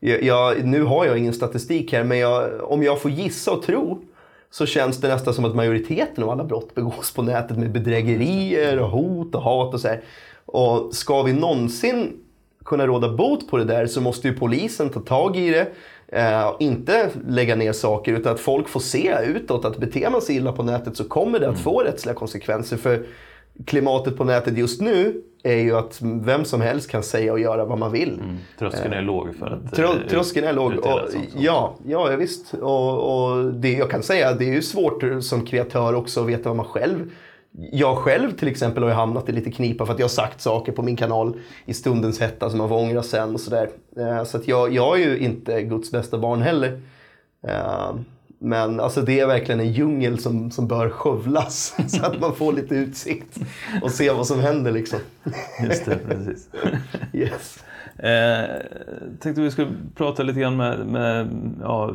[0.00, 4.02] jag, nu har jag ingen statistik här, men jag, om jag får gissa och tro
[4.50, 8.78] så känns det nästan som att majoriteten av alla brott begås på nätet med bedrägerier
[8.78, 10.00] och hot och hat och så här.
[10.44, 12.12] Och ska vi någonsin
[12.64, 15.66] kunna råda bot på det där så måste ju polisen ta tag i det.
[16.08, 20.22] Eh, och inte lägga ner saker utan att folk får se utåt att beter man
[20.22, 22.76] sig illa på nätet så kommer det att få rättsliga konsekvenser.
[22.76, 23.06] För
[23.66, 27.64] klimatet på nätet just nu är ju att vem som helst kan säga och göra
[27.64, 28.14] vad man vill.
[28.14, 28.36] Mm.
[28.58, 30.72] Tröskeln är låg för att Trö, eh, tröskeln är låg.
[30.72, 31.00] Och,
[31.36, 32.54] ja, ja, visst.
[32.54, 36.48] Och, och det, jag kan säga det är ju svårt som kreatör också att veta
[36.48, 37.10] vad man själv...
[37.72, 40.72] Jag själv till exempel har hamnat i lite knipa för att jag har sagt saker
[40.72, 41.36] på min kanal
[41.66, 43.70] i stundens hetta som man får ångra sen och sådär.
[43.96, 46.80] Eh, Så att jag, jag är ju inte Guds bästa barn heller.
[47.48, 47.90] Eh,
[48.42, 52.52] Men alltså det är verkligen en djungel som, som bör skövlas så att man får
[52.52, 53.38] lite utsikt
[53.82, 54.98] och se vad som händer liksom.
[55.64, 56.48] Just det, precis.
[57.12, 57.64] Yes.
[57.96, 58.56] Eh,
[59.20, 61.28] tänkte vi skulle prata lite grann med, med
[61.62, 61.94] ja,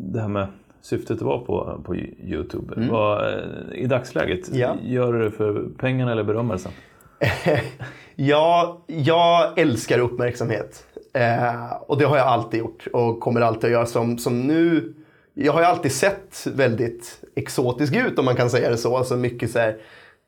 [0.00, 0.46] det här med
[0.82, 2.88] syftet vara på, på Youtube.
[2.90, 3.38] Vad, eh,
[3.74, 4.60] I dagsläget, Mm.
[4.60, 4.76] Ja.
[4.82, 6.72] gör du det för pengarna eller berömmelsen?
[8.18, 10.86] Ja, jag älskar uppmärksamhet.
[11.12, 13.86] Eh, och det har jag alltid gjort och kommer alltid att göra.
[13.86, 14.94] Som, som nu,
[15.38, 18.96] jag har ju alltid sett väldigt exotisk ut om man kan säga det så.
[18.96, 19.76] Alltså mycket så här,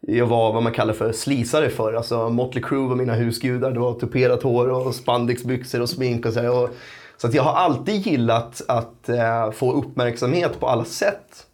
[0.00, 1.92] jag var vad man kallar för slisare för.
[1.94, 3.70] Alltså Motley Crue var mina husgudar.
[3.70, 6.50] Det var tuperat hår och spandexbyxor och smink och så här.
[6.50, 6.70] Och,
[7.16, 11.46] så att jag har alltid gillat att eh, få uppmärksamhet på alla sätt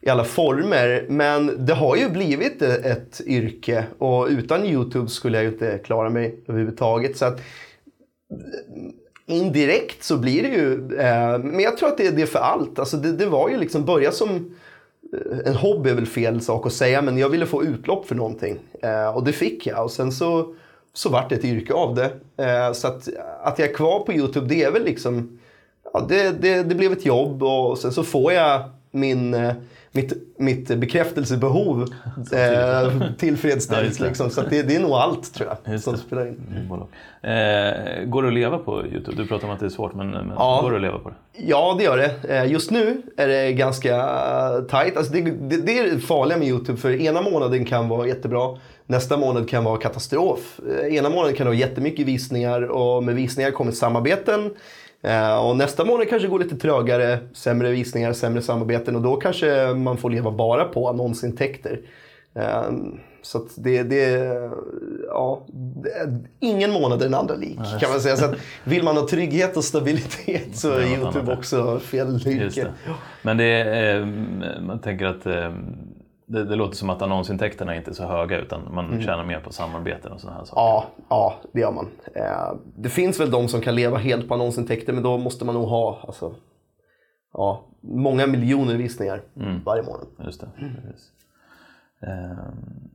[0.00, 1.06] i alla former.
[1.08, 5.78] Men det har ju blivit ett, ett yrke och utan Youtube skulle jag ju inte
[5.78, 7.16] klara mig överhuvudtaget.
[7.16, 7.40] Så att,
[9.28, 12.78] indirekt så blir det ju, eh, men jag tror att det är det för allt.
[12.78, 14.56] Alltså det, det var ju liksom börja som
[15.12, 18.14] eh, en hobby är väl fel sak att säga, men jag ville få utlopp för
[18.14, 18.58] någonting.
[18.82, 19.84] Eh, och det fick jag.
[19.84, 20.54] Och sen så,
[20.92, 22.10] så vart det ett yrke av det.
[22.44, 23.08] Eh, så att,
[23.42, 25.38] att jag är kvar på Youtube, det är väl liksom,
[25.92, 29.54] ja, det, det, det blev ett jobb och sen så får jag min, eh,
[30.02, 31.82] mitt, mitt bekräftelsebehov
[32.32, 33.86] eh, Ja, tillfredsställt.
[33.86, 34.06] just det.
[34.06, 34.30] liksom.
[34.30, 36.66] Så det, det är nog allt tror jag som spelar in.
[36.68, 36.88] Bolag.
[37.22, 39.16] Eh, går det att leva på Youtube?
[39.16, 40.60] Du pratar om att det är svårt, men, men Ja.
[40.62, 41.14] går det att leva på det?
[41.46, 42.34] Ja, det gör det.
[42.36, 43.90] Eh, Just nu är det ganska
[44.68, 44.96] tight.
[44.96, 46.78] Alltså det, det, det är det farliga med Youtube.
[46.78, 48.58] För ena månaden kan vara jättebra.
[48.86, 50.60] Nästa månad kan vara katastrof.
[50.82, 54.50] Eh, Ena månaden kan det vara jättemycket visningar och med visningar kommer samarbeten.
[55.02, 59.74] Eh, Och nästa månad kanske går lite trögare, sämre visningar, sämre samarbeten och då kanske
[59.74, 61.80] man får leva bara på annonsintäkter.
[62.34, 62.62] Eh,
[63.22, 64.30] Så det, det,
[65.08, 65.46] ja,
[66.40, 68.16] ingen månad är den andra lik kan man säga.
[68.16, 68.34] Så
[68.64, 72.66] vill man ha trygghet och stabilitet så är Youtube också fel yrke.
[73.22, 74.06] Men det är, eh,
[74.66, 75.26] man tänker att
[76.28, 79.00] det, det låter som att annonsintäkterna inte är så höga utan man Mm.
[79.02, 80.60] tjänar mer på samarbeten och sådana här saker.
[80.62, 81.88] Ja, ja, det gör man.
[82.14, 85.54] Eh, Det finns väl de som kan leva helt på annonsintäkter men då måste man
[85.54, 86.34] nog ha alltså,
[87.32, 89.20] ja, många miljoner visningar
[89.64, 90.06] varje månad.
[90.24, 90.48] Just det.
[90.58, 91.10] Precis.
[92.02, 92.88] Ehm,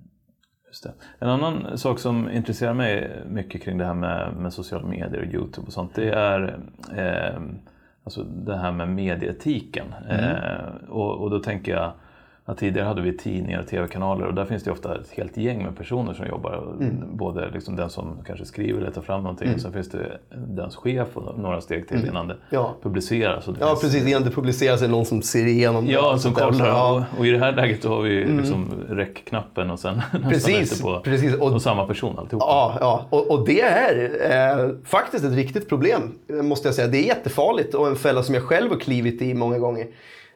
[0.67, 0.93] Just det.
[1.19, 5.33] En annan sak som intresserar mig mycket kring det här med, med sociala medier och
[5.33, 6.59] Youtube och sånt, det är
[6.97, 7.41] eh,
[8.03, 9.85] alltså det här med medieetiken.
[10.09, 11.91] Eh, och, och då tänker jag
[12.45, 15.63] Ja, tidigare hade vi tidningar och tv-kanaler och där finns det ofta ett helt gäng
[15.63, 16.75] med personer som jobbar.
[16.79, 17.17] Mm.
[17.17, 19.59] Både liksom den som kanske skriver eller tar fram någonting, mm.
[19.59, 22.09] sen finns det dens chef och några steg till mm.
[22.09, 22.75] innan det ja.
[22.81, 23.47] publiceras.
[23.59, 23.81] ja, finns...
[23.81, 24.07] precis.
[24.07, 26.07] Innan det publiceras är det någon som ser igenom ja, det.
[26.07, 26.67] Ja, som kollar.
[26.67, 27.05] Ja.
[27.11, 28.37] Och, och, i det här läget då har vi mm.
[28.37, 31.35] liksom räckknappen och sen precis, på precis.
[31.35, 32.45] Och, och samma person alltihopa.
[32.45, 33.05] Ja, ja.
[33.09, 36.87] Och, och det är eh, faktiskt ett riktigt problem, måste jag säga.
[36.87, 39.87] Det är jättefarligt och en fälla som jag själv har klivit i många gånger.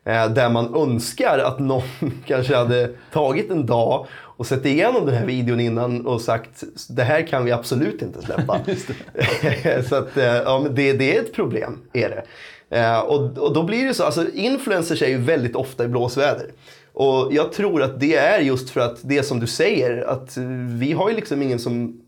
[0.08, 1.84] Eh, där man önskar att någon
[2.26, 7.04] kanske hade tagit en dag och sett igenom den här videon innan och sagt det
[7.04, 8.60] här kan vi absolut inte släppa.
[9.90, 12.24] så att, eh, ja, men det, det är ett problem, är det.
[12.78, 16.52] Eh, och, och då blir det så, alltså influencers är ju väldigt ofta i blåsväder.
[16.94, 20.38] Och jag tror att det är just för att det som du säger, att
[20.80, 22.02] vi har ju liksom ingen som...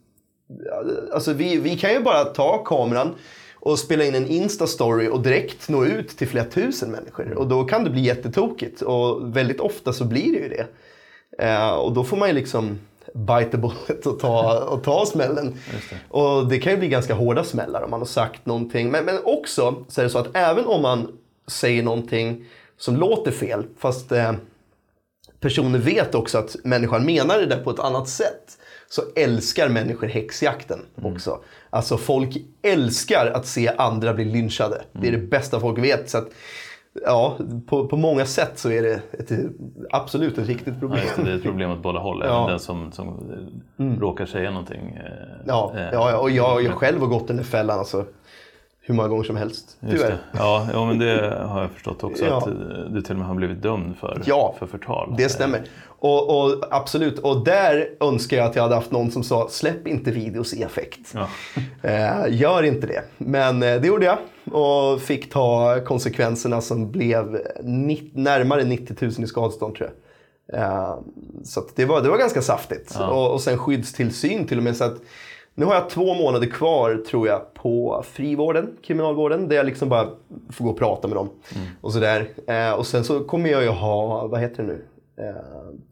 [1.13, 3.15] Alltså vi, vi kan ju bara ta kameran
[3.59, 7.33] och spela in en Insta-story och direkt nå ut till flera tusen människor.
[7.33, 10.67] Och då kan det bli jättetokigt och väldigt ofta så blir det ju det.
[11.45, 12.79] Eh, och då får man ju liksom
[13.13, 15.57] bite the bullet och ta, och ta smällen.
[15.89, 16.17] Det.
[16.17, 18.91] Och det kan ju bli ganska hårda smällar om man har sagt någonting.
[18.91, 22.45] Men, men också så är det så att även om man säger någonting
[22.77, 24.33] som låter fel, fast eh,
[25.39, 28.57] personen vet också att människan menar det där på ett annat sätt
[28.89, 31.13] så älskar människor häxjakten mm.
[31.13, 31.39] också.
[31.69, 34.75] Alltså folk älskar att se andra bli lynchade.
[34.75, 34.87] Mm.
[34.91, 35.29] Det är det mm.
[35.29, 36.09] bästa folk vet.
[36.09, 36.27] Så att,
[37.05, 37.37] ja,
[37.67, 39.31] på, på många sätt så är det ett,
[39.89, 41.01] absolut ett riktigt problem.
[41.17, 42.23] Ja, det, är ett problem åt båda håll.
[42.25, 42.47] Ja.
[42.49, 43.31] Den som, som
[43.79, 43.99] mm.
[43.99, 44.99] råkar säga någonting.
[45.05, 47.79] Eh, ja, eh, ja, och jag, jag själv har gått den fällan.
[47.79, 48.05] Alltså
[48.89, 49.77] hur många gånger som helst.
[49.89, 50.17] Tyvärr.
[50.31, 52.25] Ja, ja, men det har jag förstått också.
[52.25, 52.37] Ja.
[52.37, 55.15] Att du till och med har blivit dömd för, ja, för förtal.
[55.17, 55.61] det stämmer.
[55.85, 59.87] Och, och, Absolut, och där önskar jag att jag hade haft någon som sa släpp
[59.87, 61.13] inte videos i affekt.
[61.13, 61.27] Ja.
[61.89, 63.03] Eh, gör inte det.
[63.17, 64.17] Men eh, det gjorde jag
[64.55, 67.41] och fick ta konsekvenserna som blev
[68.13, 70.61] närmare 90 000 i skadestånd tror jag.
[70.61, 70.95] Eh,
[71.43, 72.95] så det, var, det var ganska saftigt.
[72.99, 73.07] Ja.
[73.07, 74.75] Och, och sen skyddstillsyn till och med.
[74.75, 74.97] så att
[75.55, 80.09] nu har jag två månader kvar tror jag på frivården, kriminalvården, där jag liksom bara
[80.49, 81.29] får gå och prata med dem.
[81.55, 81.67] Mm.
[81.81, 82.29] Och sådär.
[82.47, 84.85] Eh, och sen så kommer jag ju ha, vad heter det nu,
[85.25, 85.35] eh,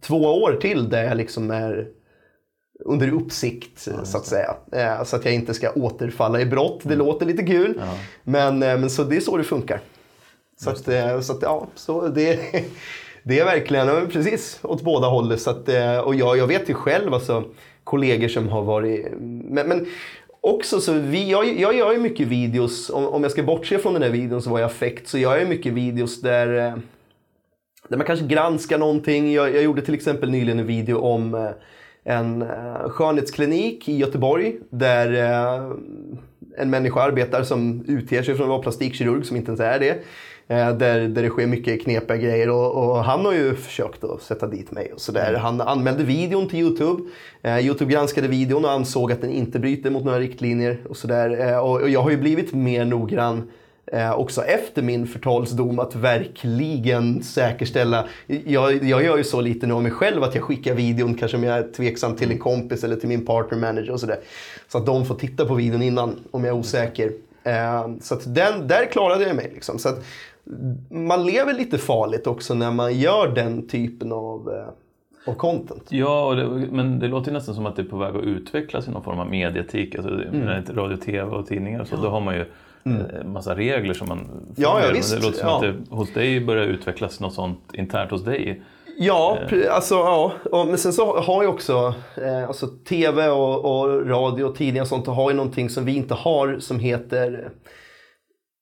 [0.01, 1.87] två år till där jag liksom är
[2.85, 4.55] under uppsikt ja, så att säga.
[4.71, 6.79] Eh, så att jag inte ska återfalla i brott.
[6.83, 7.07] Det mm.
[7.07, 7.73] låter lite kul.
[7.79, 7.97] Ja.
[8.23, 9.79] Men, men så det är så det funkar.
[10.59, 10.83] Så att,
[11.25, 12.39] så att ja, så det,
[13.23, 15.39] det är verkligen precis åt båda hållen.
[15.39, 15.69] Så att,
[16.05, 17.43] och jag, jag vet ju själv alltså
[17.87, 19.05] kollegor som har varit...
[19.19, 19.85] Men, men
[20.41, 23.93] också så, vi, jag, jag gör ju mycket videos, om, om jag ska bortse från
[23.93, 26.77] den här videon som var i affekt, så gör jag mycket videos där, eh,
[27.87, 29.33] där man kanske granskar någonting.
[29.33, 31.49] Jag, jag gjorde till exempel nyligen en video om eh,
[32.03, 35.07] en eh, skönhetsklinik i Göteborg där
[36.57, 40.03] en människa arbetar som utger sig för att vara plastikkirurg som inte ens är det.
[40.49, 44.21] Eh, där, där det sker mycket knepiga grejer och, och, han har ju försökt att
[44.21, 44.93] sätta dit mig.
[44.93, 45.29] Och så där.
[45.29, 45.41] Mm.
[45.41, 47.03] Han anmälde videon till Youtube.
[47.41, 50.77] Eh, Youtube granskade videon och ansåg att den inte bryter mot några riktlinjer.
[50.89, 51.47] Och, så där.
[51.47, 53.49] Eh, och, och jag har ju blivit mer noggrann
[53.91, 58.07] Eh, också efter min förtalsdom att verkligen säkerställa.
[58.27, 61.37] Jag, jag gör ju så lite nu om mig själv att jag skickar videon kanske
[61.37, 64.19] om jag är tveksam till en kompis eller till min partner manager och sådär.
[64.67, 67.11] Så att de får titta på videon innan om jag är osäker.
[67.43, 69.51] Eh, så att den, där klarade jag mig.
[69.53, 69.79] Liksom.
[69.79, 70.05] Så att
[70.89, 74.73] man lever lite farligt också när man gör den typen av eh,
[75.27, 75.87] av content.
[75.89, 78.91] Ja, det, men det låter nästan som att det är på väg att utvecklas i
[78.91, 79.95] någon form av medietik.
[79.95, 80.63] Alltså, mm.
[80.75, 82.01] Radio, tv och tidningar så, ja.
[82.01, 82.45] då har man ju
[82.83, 83.01] mm.
[83.01, 84.53] eh, massa regler som man följer.
[84.55, 85.13] Ja, ja, visst.
[85.13, 85.55] Men det låter som ja.
[85.55, 88.61] att det hos dig börjar utvecklas något sånt internt hos dig.
[88.99, 89.75] Ja, eh.
[89.75, 90.65] alltså, ja.
[90.67, 94.87] men sen så har jag också eh, alltså, tv och, och radio och tidningar och
[94.87, 97.51] sånt har ju någonting som vi inte har som heter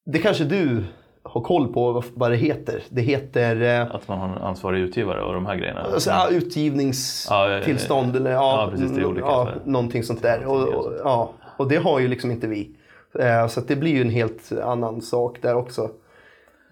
[0.06, 0.84] det kanske du
[1.26, 2.84] har koll på vad det heter.
[2.90, 3.62] Det heter...
[3.62, 5.82] Eh, att man har en ansvarig utgivare och de här grejerna?
[5.82, 10.46] Alltså, ja, utgivningstillstånd ja, eller ja, ja, precis, ja, någonting sånt där.
[10.46, 12.72] Och, och, ja, och det har ju liksom inte vi.
[13.20, 15.90] Eh, så det blir ju en helt annan sak där också.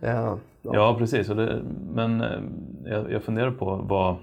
[0.01, 1.27] Eh, ja, ja precis.
[1.27, 1.61] Det,
[1.93, 2.23] men
[2.85, 4.15] jag, jag funderar på vad,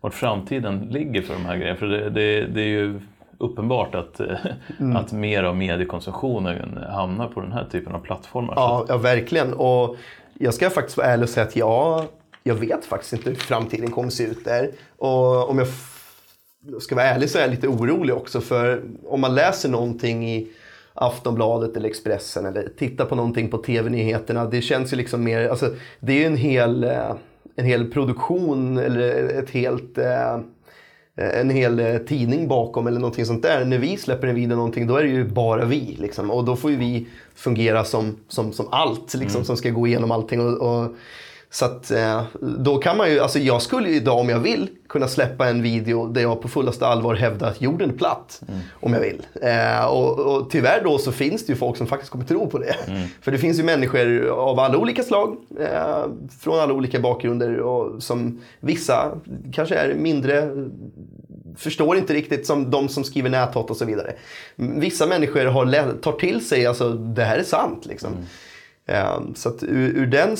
[0.00, 1.78] vart framtiden ligger för de här grejerna.
[1.78, 3.00] För det, det, det är ju
[3.38, 4.46] uppenbart att, eh,
[4.80, 4.96] mm.
[4.96, 8.54] att mer av mediekonsumtionen hamnar på den här typen av plattformar.
[8.56, 9.52] Ja, ja, verkligen.
[9.52, 9.96] Och
[10.34, 12.04] jag ska faktiskt vara ärlig och säga att jag,
[12.42, 14.70] jag vet faktiskt inte hur framtiden kommer se ut där.
[14.98, 15.68] Och om jag
[16.82, 18.40] ska vara ärlig så är jag lite orolig också.
[18.40, 20.48] För om man läser någonting i
[20.94, 24.44] Aftonbladet eller Expressen eller tittar på någonting på TV-nyheterna.
[24.44, 27.14] Det känns ju liksom mer, alltså, det är ju en hel, eh,
[27.56, 30.38] en hel produktion eller ett helt Eh,
[31.18, 33.64] en hel eh, tidning bakom eller någonting sånt där.
[33.64, 35.96] När vi släpper en video någonting då är det ju bara vi.
[36.00, 36.30] Liksom.
[36.30, 39.44] Och då får ju vi fungera som, som, som allt liksom, mm.
[39.44, 40.40] som ska gå igenom allting.
[40.40, 40.94] Och, och,
[41.50, 44.68] Så att eh, då kan man ju, alltså jag skulle ju idag om jag vill
[44.88, 48.42] kunna släppa en video där jag på fullaste allvar hävdar att jorden är platt.
[48.48, 48.60] Mm.
[48.72, 49.26] Om jag vill.
[49.42, 52.58] Eh, och, och tyvärr då så finns det ju folk som faktiskt kommer tro på
[52.58, 52.76] det.
[52.86, 53.08] Mm.
[53.20, 56.04] För det finns ju människor av alla olika slag, eh,
[56.40, 59.12] från alla olika bakgrunder och som vissa
[59.52, 60.50] kanske är mindre
[61.56, 64.12] förstår inte riktigt som de som skriver näthat och så vidare.
[64.56, 68.12] Vissa människor har, tar till sig, alltså det här är sant liksom.
[68.12, 68.24] Mm.
[68.88, 70.32] Ehm, så att ur, ur den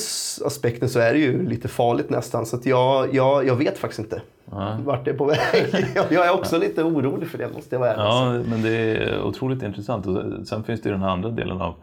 [0.45, 2.45] aspekten så är det ju lite farligt nästan.
[2.45, 4.77] Så att jag, jag, jag vet faktiskt inte ja.
[4.83, 5.39] vart det är på väg.
[6.09, 9.63] jag är också lite orolig för det måste jag vara Ja, men det är otroligt
[9.63, 10.07] intressant.
[10.07, 11.75] Och sen finns det ju den här andra delen av,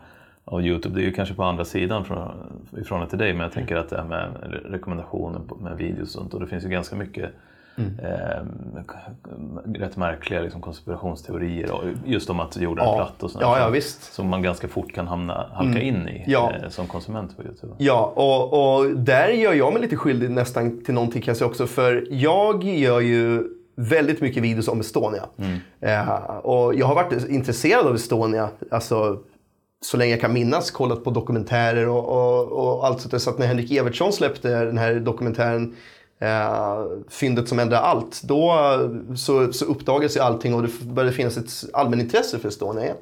[0.45, 0.95] av Youtube.
[0.95, 2.31] Det är ju kanske på andra sidan från,
[2.81, 3.33] ifrån till dig.
[3.33, 4.29] Men jag tänker att det här med
[4.64, 6.35] rekommendationer med videos och sånt.
[6.35, 7.31] Och det finns ju ganska mycket
[7.79, 7.99] Mm.
[7.99, 12.97] Eh, rätt märkliga liksom, konspirationsteorier just om att jorden är ja.
[12.97, 13.43] platt och sånt.
[13.43, 14.12] Ja, ja, visst.
[14.12, 15.83] Som man ganska fort kan hamna, halka mm.
[15.83, 16.53] in i ja.
[16.62, 17.74] eh, som konsument på Youtube.
[17.79, 21.66] Ja, och, och där gör jag mig lite skyldig nästan till någonting kanske också.
[21.66, 23.45] För jag gör ju
[23.77, 25.22] väldigt mycket videos om Estonia.
[25.39, 25.59] Mm.
[25.81, 28.49] Eh, och jag har varit intresserad av Estonia.
[28.70, 29.18] Alltså,
[29.81, 33.22] så länge jag kan minnas kollat på dokumentärer och, och, och allt sånt.
[33.22, 35.74] Så att när Henrik Evertsson släppte den här dokumentären
[36.20, 38.22] eh, fyndet som ändrar allt.
[38.22, 38.54] Då
[39.16, 42.96] så, så uppdagas ju allting och det började finnas ett allmänintresse för Estonia igen.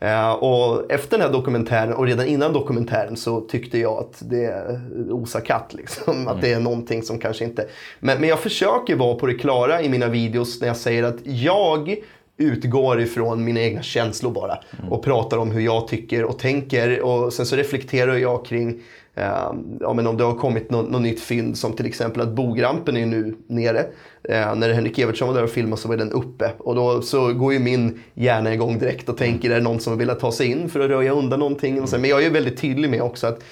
[0.00, 4.80] Eh, och efter den här dokumentären och redan innan dokumentären så tyckte jag att det
[5.10, 5.74] osar katt.
[5.74, 6.16] Liksom.
[6.16, 6.28] Mm.
[6.28, 7.68] Att det är någonting som kanske inte...
[8.00, 11.18] Men, men jag försöker vara på det klara i mina videos när jag säger att
[11.24, 11.96] jag
[12.36, 14.58] utgår ifrån mina egna känslor bara.
[14.78, 14.92] Mm.
[14.92, 17.00] Och pratar om hur jag tycker och tänker.
[17.00, 21.02] Och sen så reflekterar jag kring Eh, ja, men om det har kommit något, något
[21.02, 23.86] nytt fynd som till exempel att bogrampen är nu nere.
[24.28, 26.50] Eh, när Henrik Evertsson var där och filmade så var den uppe.
[26.58, 29.98] Och då så går ju min hjärna igång direkt och tänker är det någon som
[29.98, 31.82] velat ta sig in för att röja undan någonting?
[31.82, 33.44] Och så, men jag är väldigt tydlig med också att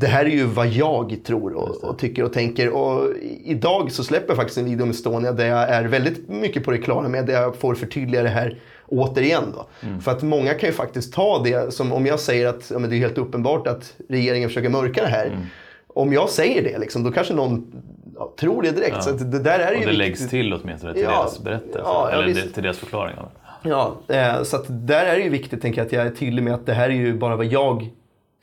[0.00, 2.70] det här är ju vad jag tror och, och, tycker och tänker.
[2.70, 3.14] Och
[3.44, 6.70] idag så släpper jag faktiskt en video om Estonia där jag är väldigt mycket på
[6.70, 8.58] det klara med, där jag får förtydliga det här
[8.88, 9.44] återigen.
[9.54, 9.66] Då.
[9.86, 10.00] Mm.
[10.00, 12.96] För att många kan ju faktiskt ta det som om jag säger att ja, det
[12.96, 15.26] är helt uppenbart att regeringen försöker mörka det här.
[15.26, 15.40] Mm.
[15.86, 17.82] Om jag säger det, liksom, då kanske någon
[18.14, 18.96] ja, tror det direkt.
[18.96, 19.02] Ja.
[19.02, 21.80] Så det där är och ju det läggs till åtminstone till deras berättelse,
[22.12, 23.28] eller till deras förklaringar.
[23.62, 26.42] Ja, eh, så att där är det ju viktigt tänker jag, att jag är tydlig
[26.42, 27.90] med att det här är ju bara vad jag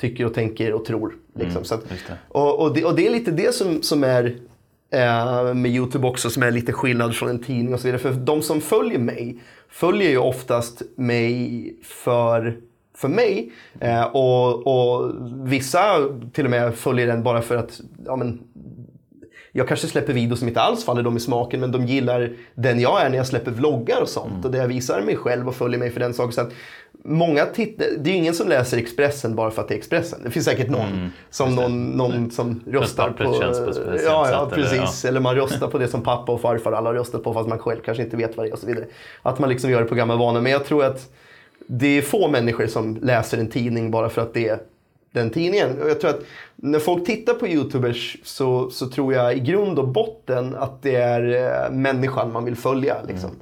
[0.02, 1.16] tycker och tänker och tror.
[1.36, 1.52] Liksom.
[1.52, 1.84] Mm, så att,
[2.28, 4.36] och, och, det, och, det, är lite det som, som är
[4.96, 8.00] eh, med Youtube också, som är lite skillnad från en tidning och så vidare.
[8.00, 9.40] För de som följer mig
[9.70, 12.58] följer ju oftast mig för
[12.98, 13.52] för mig.
[13.80, 15.12] Eh, och, och,
[15.52, 18.40] vissa till och med följer den bara för att ja, men,
[19.52, 22.80] jag kanske släpper videos som inte alls faller dem i smaken men de gillar den
[22.80, 24.32] jag är när jag släpper vloggar och sånt.
[24.32, 24.46] Mm.
[24.46, 26.32] Och där jag visar mig själv och följer mig för den saken.
[26.32, 26.54] Så att
[27.06, 30.20] många tittar, det är ju ingen som läser Expressen bara för att det är Expressen.
[30.24, 31.10] Det finns säkert någon mm.
[31.30, 33.24] som, någon, någon som röstar på...
[33.24, 33.44] på
[34.06, 34.74] ja, ja, precis.
[34.74, 35.08] Eller, ja.
[35.08, 37.60] eller, man röstar på det som pappa och farfar alla har röstat på fast man
[37.60, 38.86] själv kanske inte vet vad det är och så vidare.
[39.22, 40.42] Att man liksom gör det på gamla vanor.
[40.42, 41.10] Men jag tror att
[41.68, 44.60] det är få människor som läser en tidning bara för att det är
[45.12, 45.82] den tidningen.
[45.82, 46.22] Och jag tror att
[46.56, 50.96] när folk tittar på Youtubers så, så tror jag i grund och botten att det
[50.96, 52.98] är eh, människan man vill följa.
[53.08, 53.30] Liksom.
[53.30, 53.42] Mm.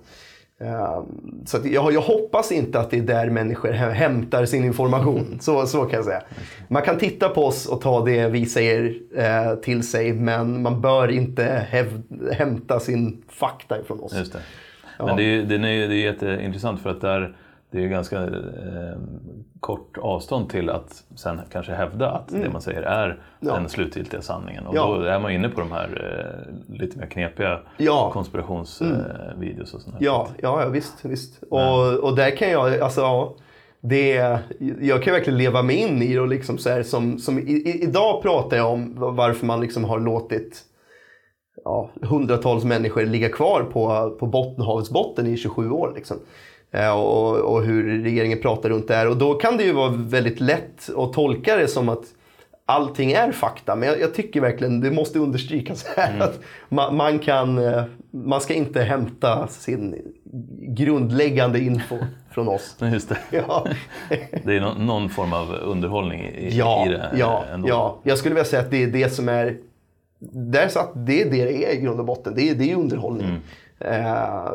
[0.59, 5.37] Ehm, så jag, jag, hoppas inte att det är där människor hämtar sin information.
[5.41, 6.21] Så, så kan jag säga.
[6.67, 10.81] Man kan titta på oss och ta det vi säger eh, till sig men man
[10.81, 12.01] bör inte häv,
[12.31, 14.13] hämta sin fakta ifrån oss.
[14.13, 14.39] Just det.
[14.97, 15.15] Men ja.
[15.15, 17.35] det, är, det, är, det är jätteintressant för att där
[17.73, 18.97] det är ju ganska eh,
[19.59, 22.43] kort avstånd till att sen kanske hävda att mm.
[22.43, 23.53] det man säger är ja.
[23.53, 24.65] den slutgiltiga sanningen.
[24.65, 24.87] Och ja.
[24.87, 25.89] då är man inne på de här
[26.69, 28.11] eh, lite mer knepiga ja.
[28.13, 29.73] konspirationsvideos.
[29.73, 29.85] Mm.
[29.85, 31.05] Eh, ja, ja, visst.
[31.05, 31.43] visst.
[31.49, 33.35] Och, och där kan jag, alltså ja,
[33.81, 34.39] det,
[34.81, 36.19] jag kan verkligen leva mig in i det.
[36.19, 39.99] Och liksom så här, som, som i, idag pratar jag om varför man liksom har
[39.99, 40.63] låtit
[41.63, 45.93] ja, hundratals människor ligga kvar på, på Bottenhavets botten i 27 år.
[45.95, 46.17] Liksom.
[46.73, 49.09] Eh, och, och, hur regeringen pratar runt det här.
[49.09, 52.03] Och då kan det ju vara väldigt lätt att tolka det som att
[52.65, 53.75] allting är fakta.
[53.75, 56.21] Men jag, jag tycker verkligen, det måste understrykas här, mm.
[56.21, 60.13] att man, man, kan, eh, man ska inte hämta sin
[60.61, 61.97] grundläggande info
[62.31, 62.77] från oss.
[62.79, 63.17] Just det.
[63.47, 63.67] Ja.
[64.43, 67.67] det är någon, någon, form av underhållning i, ja, i det ja, ändå.
[67.67, 69.57] Ja, jag skulle vilja säga att det är det som är
[70.31, 72.35] där så att det är det det är i grund och botten.
[72.35, 73.27] Det är, det är underhållning.
[73.27, 73.41] Mm.
[73.79, 74.51] Eh,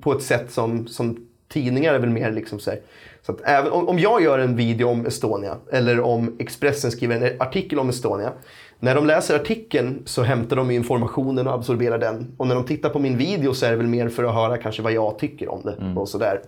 [0.00, 2.80] på ett sätt som, som tidningar är väl mer liksom så här.
[3.22, 7.16] Så att även om, om jag gör en video om Estonia eller om Expressen skriver
[7.16, 8.32] en artikel om Estonia.
[8.78, 12.34] När de läser artikeln så hämtar de informationen och absorberar den.
[12.36, 14.58] Och när de tittar på min video så är det väl mer för att höra
[14.58, 15.72] kanske vad jag tycker om det.
[15.72, 15.98] Mm.
[15.98, 16.40] och sådär.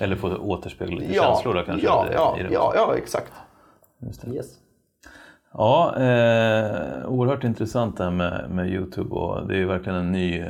[0.00, 1.86] Eller få återspegla lite ja, känslor då kanske?
[1.86, 3.32] Ja, ja, ja, ja, exakt.
[3.98, 4.34] Just det.
[4.34, 4.46] Yes.
[5.60, 10.12] Ja, eh, oerhört intressant det här med, med Youtube och det är ju verkligen en
[10.12, 10.46] ny, eh,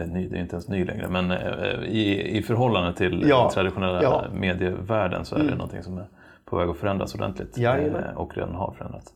[0.00, 3.42] är ny det är inte ens ny längre, men eh, i, i förhållande till Ja,
[3.42, 4.24] den traditionella ja.
[4.34, 6.04] medievärlden så är det någonting som är
[6.44, 8.04] på väg att förändras ordentligt Jajamän.
[8.04, 9.12] eh, och redan har förändrats.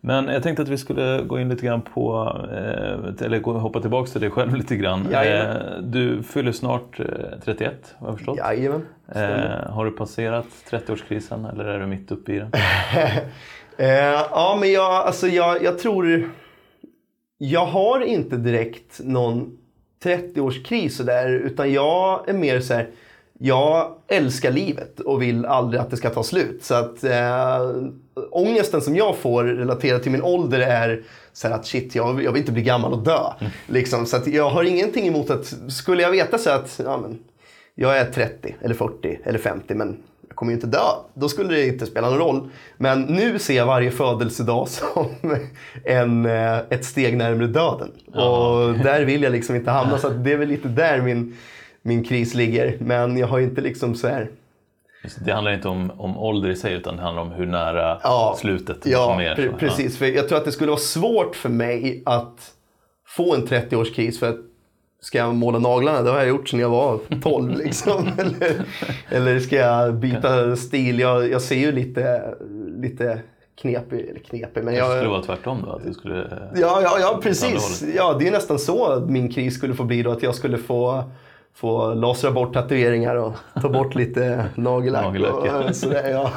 [0.00, 4.10] Men jag tänkte att vi skulle gå in lite grann på, eh, eller hoppa tillbaka
[4.10, 5.06] till dig själv lite grann.
[5.12, 7.06] Eh, du fyller snart eh,
[7.44, 8.36] 31 har jag förstått.
[8.38, 8.86] Jajamän.
[9.14, 12.50] Eh, har du passerat 30-årskrisen eller är du mitt uppe i den?
[13.76, 13.88] Eh,
[14.30, 16.30] ja, men jag, alltså jag, jag tror...
[17.38, 19.58] Jag har inte direkt någon
[20.04, 22.88] 30-årskris sådär, utan jag är mer så här...
[23.38, 26.64] Jag älskar livet och vill aldrig att det ska ta slut.
[26.64, 27.70] Så att eh,
[28.30, 31.02] ångesten som jag får relaterat till min ålder är
[31.32, 33.32] så här att shit, jag, jag vill inte bli gammal och dö.
[33.66, 37.18] Liksom, så att jag har ingenting emot att, skulle jag veta så att ja, men,
[37.74, 39.96] jag är 30 eller 40 eller 50 men
[40.36, 40.84] kommer ju inte dö.
[41.14, 42.48] Då skulle det inte spela någon roll.
[42.76, 45.06] Men nu ser jag varje födelsedag som
[45.84, 47.90] en, eh, ett steg närmare döden.
[48.06, 49.98] Och där vill jag liksom inte hamna.
[49.98, 51.36] Så det är väl lite där min,
[51.82, 52.76] min kris ligger.
[52.80, 54.28] Men jag har inte liksom så här...
[55.24, 58.36] Det handlar inte om, om ålder i sig utan det handlar om hur nära Ja,
[58.40, 59.34] slutet Ja, kommer.
[59.34, 59.56] pre- så.
[59.58, 59.98] precis.
[59.98, 62.52] För jag tror att det skulle vara svårt för mig att
[63.08, 64.18] få en 30-årskris.
[64.18, 64.36] För att
[65.00, 67.56] ska jag måla naglarna, det har jag gjort sedan jag var 12.
[67.56, 68.08] liksom.
[68.18, 68.64] eller,
[69.08, 70.98] eller ska jag byta stil?
[71.00, 72.34] Jag, jag ser ju lite,
[72.76, 73.18] lite
[73.60, 75.10] knepig, eller knepig, men Det skulle jag...
[75.10, 75.72] vara tvärtom då?
[75.72, 77.84] Att du skulle, Ja, ja, ja, precis.
[77.96, 80.10] Ja, det är nästan så min kris skulle få bli då.
[80.10, 81.04] Att jag skulle få,
[81.54, 83.32] få lasra bort tatueringar och
[83.62, 85.06] ta bort lite nagellack.
[85.06, 86.30] Och, sådär, ja.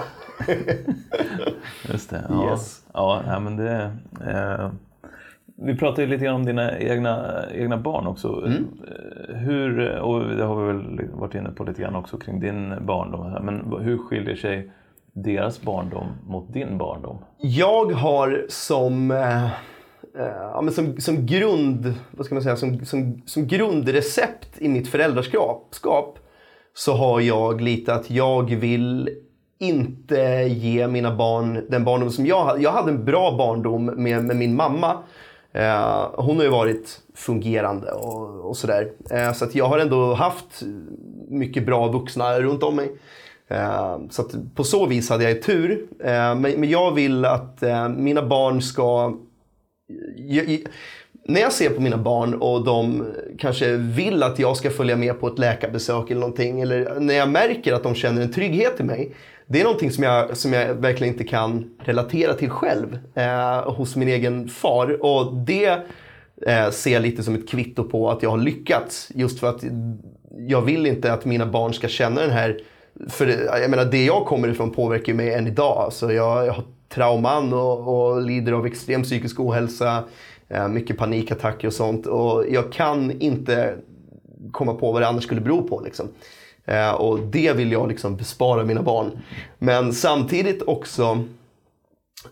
[1.91, 2.23] Just det.
[2.29, 2.81] Ja, Yes.
[2.93, 3.91] ja nej, men det...
[4.27, 4.69] Eh,
[5.61, 8.43] vi pratade lite grann om dina egna, egna barn också.
[8.45, 8.67] Mm.
[8.87, 12.73] Eh, Hur, och det har vi väl varit inne på lite grann också kring din
[12.85, 13.45] barndom.
[13.45, 14.71] Men hur skiljer sig
[15.13, 17.17] deras barndom mot din barndom?
[17.37, 19.51] Jag har som, eh, eh,
[20.53, 24.87] ja, men som, som grund, vad ska man säga, som, som, som grundrecept i mitt
[24.87, 26.19] föräldraskap skap,
[26.73, 29.09] så har jag lite att jag vill
[29.59, 32.61] inte ge mina barn den barndom som jag hade.
[32.61, 34.97] Jag hade en bra barndom med, med min mamma.
[35.53, 38.91] Eh, hon har ju varit fungerande och, och sådär.
[39.11, 40.63] Eh, så att jag har ändå haft
[41.27, 42.91] mycket bra vuxna runt om mig.
[43.47, 45.87] Eh, så att på så vis hade jag ju tur.
[45.99, 49.17] Eh, men, men jag vill att eh, mina barn ska...
[50.15, 50.59] Jag, jag,
[51.25, 53.05] när jag ser på mina barn och de
[53.37, 56.61] kanske vill att jag ska följa med på ett läkarbesök eller någonting.
[56.61, 59.15] Eller när jag märker att de känner en trygghet i mig.
[59.51, 63.95] Det är någonting som jag, som jag verkligen inte kan relatera till själv eh, hos
[63.95, 65.05] min egen far.
[65.05, 65.81] Och det
[66.47, 69.11] eh, ser jag lite som ett kvitto på att jag har lyckats.
[69.15, 69.63] Just för att
[70.37, 72.59] jag vill inte att mina barn ska känna den här...
[73.09, 73.27] För
[73.61, 75.77] jag menar, det jag kommer ifrån påverkar mig än idag.
[75.77, 80.03] Alltså jag, jag har trauman och, och lider av extrem psykisk ohälsa.
[80.49, 82.05] Eh, mycket panikattacker och sånt.
[82.05, 83.75] Och jag kan inte
[84.51, 85.81] komma på vad det annars skulle bero på.
[85.81, 86.07] Liksom.
[86.69, 89.11] Eh, och det vill jag liksom bespara mina barn.
[89.57, 91.23] Men samtidigt också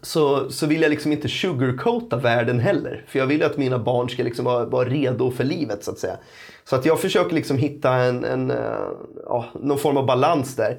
[0.01, 3.05] så, så vill jag liksom inte sugarcoata världen heller.
[3.07, 5.99] För jag vill att mina barn ska liksom vara, vara redo för livet så att
[5.99, 6.17] säga.
[6.63, 8.57] Så att jag försöker liksom hitta en, en, eh,
[9.25, 10.77] ja, någon form av balans där.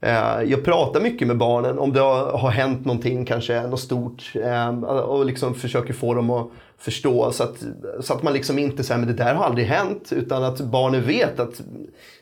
[0.00, 4.32] Eh, jag pratar mycket med barnen om det har har hänt någonting, kanske något stort.
[4.34, 7.64] Eh, och liksom försöker få dem att förstå så att,
[8.00, 10.12] så att man liksom inte säger men det där har aldrig hänt.
[10.12, 11.60] Utan att barnen vet att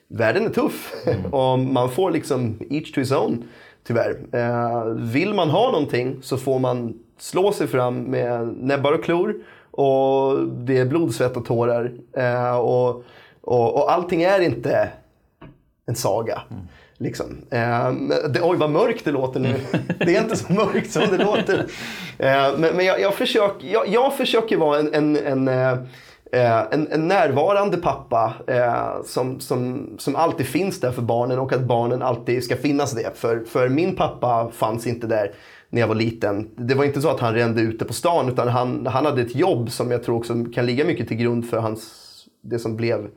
[0.08, 0.92] världen är tuff.
[1.30, 3.44] Och man får liksom each to his own,
[3.86, 4.16] tyvärr.
[4.32, 9.34] Eh, Vill man ha någonting så får man slå sig fram med näbbar och klor.
[9.70, 11.92] Och det är blod, svett och tårar.
[12.16, 13.04] Eh, Och,
[13.40, 14.88] och, och allting är inte
[15.86, 16.42] en saga.
[17.02, 17.26] Liksom.
[17.50, 17.92] Eh,
[18.28, 19.54] det, oj, vad mörkt det låter nu.
[19.98, 21.58] Det är inte så mörkt som det låter.
[22.18, 25.78] Eh, men men jag, jag, försöker, jag, jag försöker vara en, en, en, eh,
[26.70, 31.62] en, en närvarande pappa eh, som, som, som alltid finns där för barnen och att
[31.62, 33.18] barnen alltid ska finnas det.
[33.18, 35.32] För, för min pappa fanns inte där
[35.70, 36.50] när jag var liten.
[36.56, 39.34] Det var inte så att han rände ute på stan utan han, han hade ett
[39.34, 41.82] jobb som jag tror också kan ligga mycket till grund för hans,
[42.42, 43.08] det som blev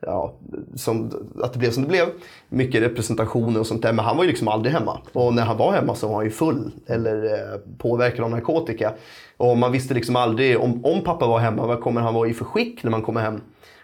[0.00, 0.34] ja,
[0.74, 1.10] som,
[1.42, 2.06] att det blev som det blev.
[2.48, 3.92] Mycket representationer och sånt där.
[3.92, 5.00] Men han var ju liksom aldrig hemma.
[5.12, 8.92] Och när han var hemma så var han ju full eller eh, påverkad av narkotika.
[9.36, 12.34] Och man visste liksom aldrig om, om pappa var hemma, vad kommer han vara i
[12.34, 13.40] för skick när man kommer hem?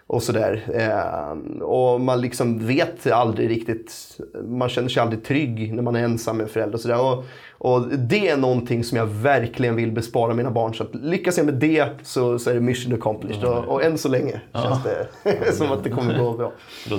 [0.07, 0.63] Och sådär.
[0.75, 6.05] Eh, och man liksom vet aldrig riktigt, man känner sig aldrig trygg när man är
[6.05, 6.75] ensam med en förälder.
[6.75, 7.01] Och, sådär.
[7.01, 7.25] Och,
[7.65, 10.75] och det är någonting som jag verkligen vill bespara mina barn.
[10.75, 13.45] Så att lyckas jag med det så, så är det mission accomplished.
[13.45, 16.53] Och, och än så länge känns det som att det kommer gå bra.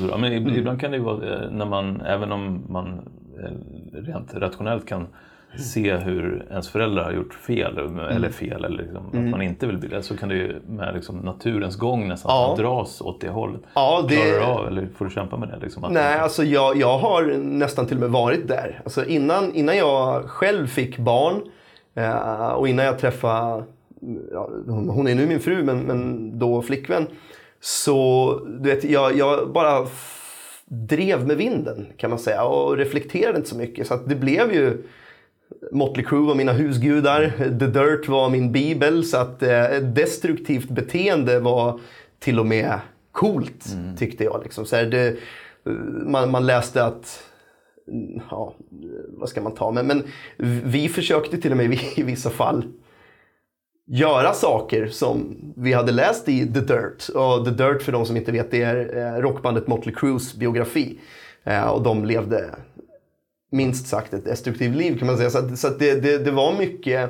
[0.08, 0.18] Bra.
[0.18, 2.88] Men ib- ibland kan det ju vara eh, när man, även om man
[3.44, 3.52] eh,
[4.08, 5.08] rent rationellt kan
[5.58, 7.78] se hur ens föräldrar har gjort fel,
[8.12, 10.94] eller fel, eller liksom, att man inte vill bli det, så kan det ju med
[10.96, 12.56] liksom naturens gång nästan Ja.
[12.58, 13.62] dras åt det hållet.
[13.76, 15.60] Ja, det- Klarar du av, eller får du kämpa med det?
[15.62, 18.82] Liksom, Nej, alltså jag, jag har nästan till och med varit där.
[18.84, 21.36] Alltså innan, innan jag själv fick barn
[21.96, 23.64] eh, och innan jag träffade,
[24.34, 27.08] ja, hon är nu min fru men, men då flickvän.
[27.60, 29.88] Så du vet, jag, jag bara
[30.66, 33.88] drev med vinden kan man säga och reflekterade inte så mycket.
[33.88, 34.84] Så det blev ju
[35.72, 39.04] Motley Crue var mina husgudar, The Dirt var min bibel.
[39.04, 41.80] Så att eh, destruktivt beteende var
[42.20, 42.80] till och med
[43.12, 43.66] coolt
[43.98, 44.42] tyckte jag.
[44.44, 44.66] Liksom.
[44.66, 45.16] Så här, det,
[46.06, 47.24] man, man läste att
[47.88, 48.56] mm, ja,
[49.08, 49.72] vad ska man ta?
[49.72, 50.04] Men, men
[50.64, 52.66] vi försökte till och med i vissa fall
[53.86, 57.10] göra saker som vi hade läst i The Dirt.
[57.10, 61.00] Och The Dirt för de som inte vet det är eh, rockbandet Motley Crues biografi.
[61.44, 62.56] Eh, och de levde
[63.54, 65.30] minst sagt ett destruktivt liv kan man säga.
[65.30, 67.10] Så, att, så att det, det, det var mycket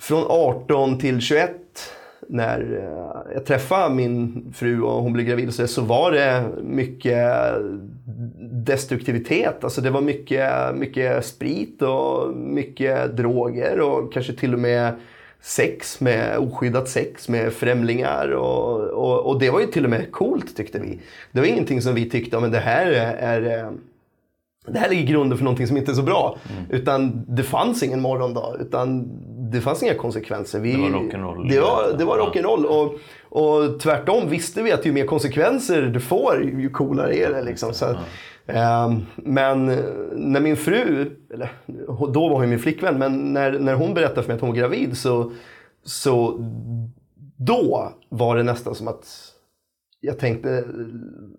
[0.00, 1.50] från 18 till 21
[2.28, 7.26] när eh, jag träffade min fru och hon blev gravid så, så var det mycket
[8.66, 9.64] destruktivitet.
[9.64, 14.92] Alltså det var mycket, mycket sprit och mycket droger och kanske till och med
[15.40, 20.12] sex med oskyddat sex med främlingar och, och, och det var ju till och med
[20.12, 21.00] coolt tyckte vi.
[21.32, 23.70] Det var ingenting som vi tyckte, men det här är, är eh,
[24.72, 26.38] det här ligger grunden för någonting som inte är så bra.
[26.70, 28.56] Utan det fanns ingen morgondag.
[28.60, 29.08] Utan
[29.50, 30.60] det fanns inga konsekvenser.
[30.60, 31.48] Vi, Det var rock'n'roll.
[31.48, 32.64] Det var, det var rock'n'roll.
[32.64, 32.94] Och,
[33.42, 37.42] och tvärtom visste vi att ju mer konsekvenser du får, ju coolare är det.
[37.42, 37.74] Liksom.
[37.74, 37.86] Så,
[38.46, 39.76] ehm, men eh,
[40.12, 41.52] när min fru, eller
[42.12, 44.56] då var hon min flickvän, men när, när hon berättade för mig att hon var
[44.56, 45.32] gravid så,
[45.84, 46.38] så
[47.36, 49.27] då var det nästan som att
[50.00, 50.64] jag tänkte,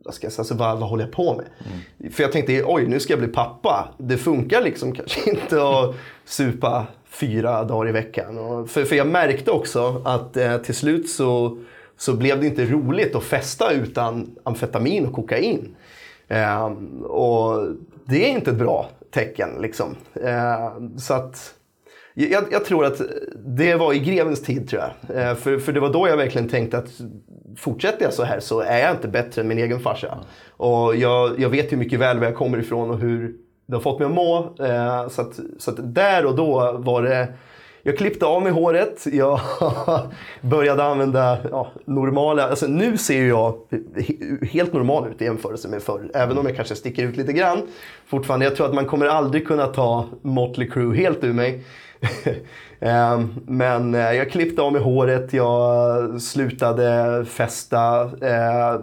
[0.05, 2.13] vad ska jag säga, alltså, vad, vad håller jag på med?
[2.13, 3.89] För jag tänkte, oj nu ska jag bli pappa.
[3.97, 5.95] Det funkar liksom kanske inte att
[6.25, 8.37] supa fyra dagar i veckan.
[8.37, 11.57] Och för, för jag märkte också att eh, till slut så,
[11.97, 15.75] så blev det inte roligt att festa utan amfetamin och kokain.
[16.27, 17.67] Ehm, och
[18.05, 19.95] det är inte ett bra tecken liksom.
[20.23, 21.53] Ehm, så att
[22.27, 23.01] jag, jag tror att
[23.35, 25.17] det var i grevens tid tror jag.
[25.17, 26.89] Eh, för, för det var då jag verkligen tänkte att
[27.57, 30.17] fortsätter jag så här så är jag inte bättre än min egen farsa.
[30.49, 33.81] Och jag, jag vet ju mycket väl var jag kommer ifrån och hur det har
[33.81, 34.55] fått mig att må.
[34.59, 37.27] Eh, så, att, så att där och då var det
[37.83, 39.39] jag klippte av mig håret, jag
[40.41, 43.55] började använda ja, normala, alltså nu ser jag
[44.51, 46.11] helt normal ut i jämförelse med förr.
[46.13, 47.61] Även om jag kanske sticker ut lite grann.
[48.05, 51.63] Fortfarande, jag tror att man kommer aldrig kunna ta Motley Crue helt ur mig.
[52.81, 58.01] Ehm, men eh, jag klippte av mig håret, jag slutade festa.
[58.01, 58.81] Eh,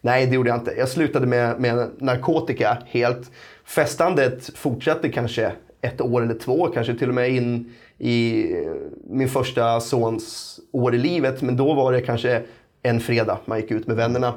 [0.00, 0.74] nej, det gjorde jag inte.
[0.78, 3.30] Jag slutade med, med narkotika helt.
[3.64, 8.72] Festandet fortsatte kanske ett år eller två, kanske till och med in i eh,
[9.04, 11.42] min första sons år i livet.
[11.42, 12.42] Men då var det kanske
[12.82, 14.34] en fredag man gick ut med vännerna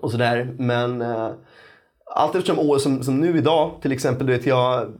[0.00, 0.54] och sådär.
[0.58, 1.30] Men eh,
[2.14, 4.92] allt eftersom år som, som nu idag, till exempel, du vet jag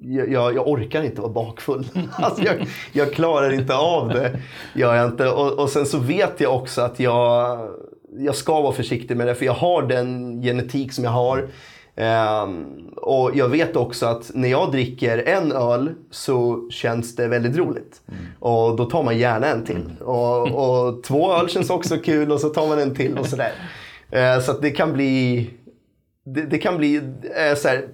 [0.00, 1.88] jag, jag, orkar inte vara bakfull.
[2.12, 4.38] Alltså jag, jag klarar inte av det.
[4.74, 5.30] Gör jag inte.
[5.30, 7.58] Och, och sen så vet jag också att jag,
[8.18, 9.34] jag ska vara försiktig med det.
[9.34, 11.48] För jag har den genetik som jag har.
[11.96, 12.64] Ehm,
[12.96, 18.02] och jag vet också att när jag dricker en öl så känns det väldigt roligt.
[18.38, 19.90] Och då tar man gärna en till.
[20.00, 23.52] Och, och två öl känns också kul och så tar man en till och sådär.
[24.10, 25.50] Eh, så det kan bli
[26.24, 27.84] det, det kan bli eh, så här,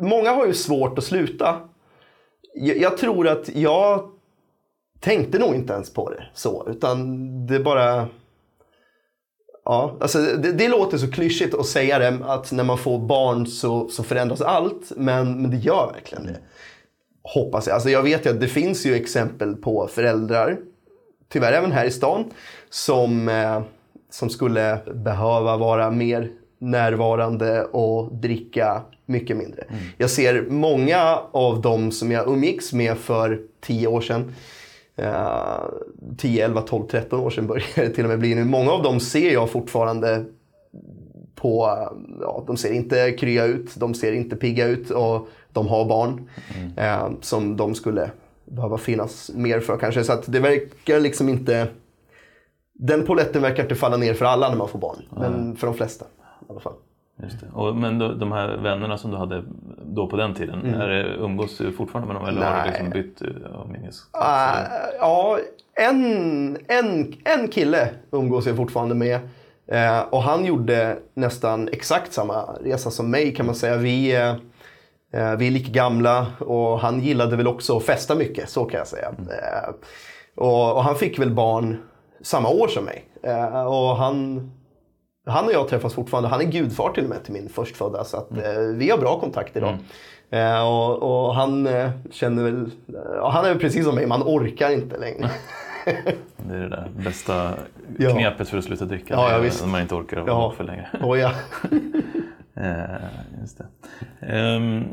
[0.00, 1.60] Många har ju svårt att sluta.
[2.54, 4.10] Jag, jag tror att jag
[5.00, 6.66] tänkte nog inte ens på det så.
[6.70, 8.08] Utan det bara...
[9.64, 13.46] Ja, alltså det, det låter så klyschigt att säga det, att när man får barn
[13.46, 14.92] så, så förändras allt.
[14.96, 16.38] Men, men det gör verkligen det.
[17.22, 17.74] Hoppas jag.
[17.74, 20.58] Alltså jag vet ju att det finns ju exempel på föräldrar,
[21.28, 22.24] tyvärr även här i stan,
[22.70, 23.62] som, eh,
[24.10, 29.64] som skulle behöva vara mer närvarande och dricka mycket mindre.
[29.96, 34.34] Jag ser många av dem som jag umgicks med för 10 år sedan,
[34.96, 35.58] eh,
[36.18, 38.44] 10, 11, 12, 13 år sedan börjar det till och med bli nu.
[38.44, 40.24] Många av dem ser jag fortfarande
[41.34, 41.78] på,
[42.20, 46.28] ja, de ser inte krya ut, de ser inte pigga ut och de har barn
[46.76, 48.10] eh, som de skulle
[48.44, 50.04] behöva finnas mer för kanske.
[50.04, 51.66] Så att det verkar liksom inte,
[52.72, 55.02] den poletten verkar inte falla ner för alla när man får barn.
[55.10, 56.04] Men för de flesta
[56.48, 56.72] i alla fall.
[57.52, 59.44] Och, men då, de här vännerna som du hade
[59.84, 62.88] då på den tiden, är det, umgås du fortfarande med dem eller har du liksom
[62.88, 63.02] Nej.
[63.02, 64.02] bytt uh, av minnes?
[64.10, 64.56] Ah,
[64.98, 65.38] ja,
[65.74, 69.20] en, en, en kille umgås jag fortfarande med.
[69.66, 73.76] Eh, och han gjorde nästan exakt samma resa som mig kan man säga.
[73.76, 74.34] Vi, eh,
[75.14, 78.78] Eh, vi är lika gamla och han gillade väl också att festa mycket, så kan
[78.78, 79.08] jag säga.
[79.08, 79.74] Eh,
[80.36, 81.82] och, och, han fick väl barn
[82.22, 83.04] samma år som mig.
[83.22, 84.50] Eh, och han,
[85.26, 86.28] han och jag träffas fortfarande.
[86.28, 88.04] Han är gudfar till och med till min förstfödda.
[88.04, 88.78] Så att, mm.
[88.78, 89.78] vi har bra kontakt idag.
[90.30, 90.66] Mm.
[90.66, 91.68] Och, och, han
[92.10, 92.70] känner väl,
[93.22, 95.30] han är precis som mig, man orkar inte längre.
[96.36, 97.50] Det är det där bästa
[97.96, 98.44] knepet ja.
[98.44, 99.14] för att sluta dricka.
[99.14, 99.50] Ja, ja.
[99.60, 100.54] När man inte orkar vara ja.
[100.56, 100.88] för länge.
[101.02, 101.30] Oh, ja.
[103.40, 104.56] just det.
[104.56, 104.84] Um,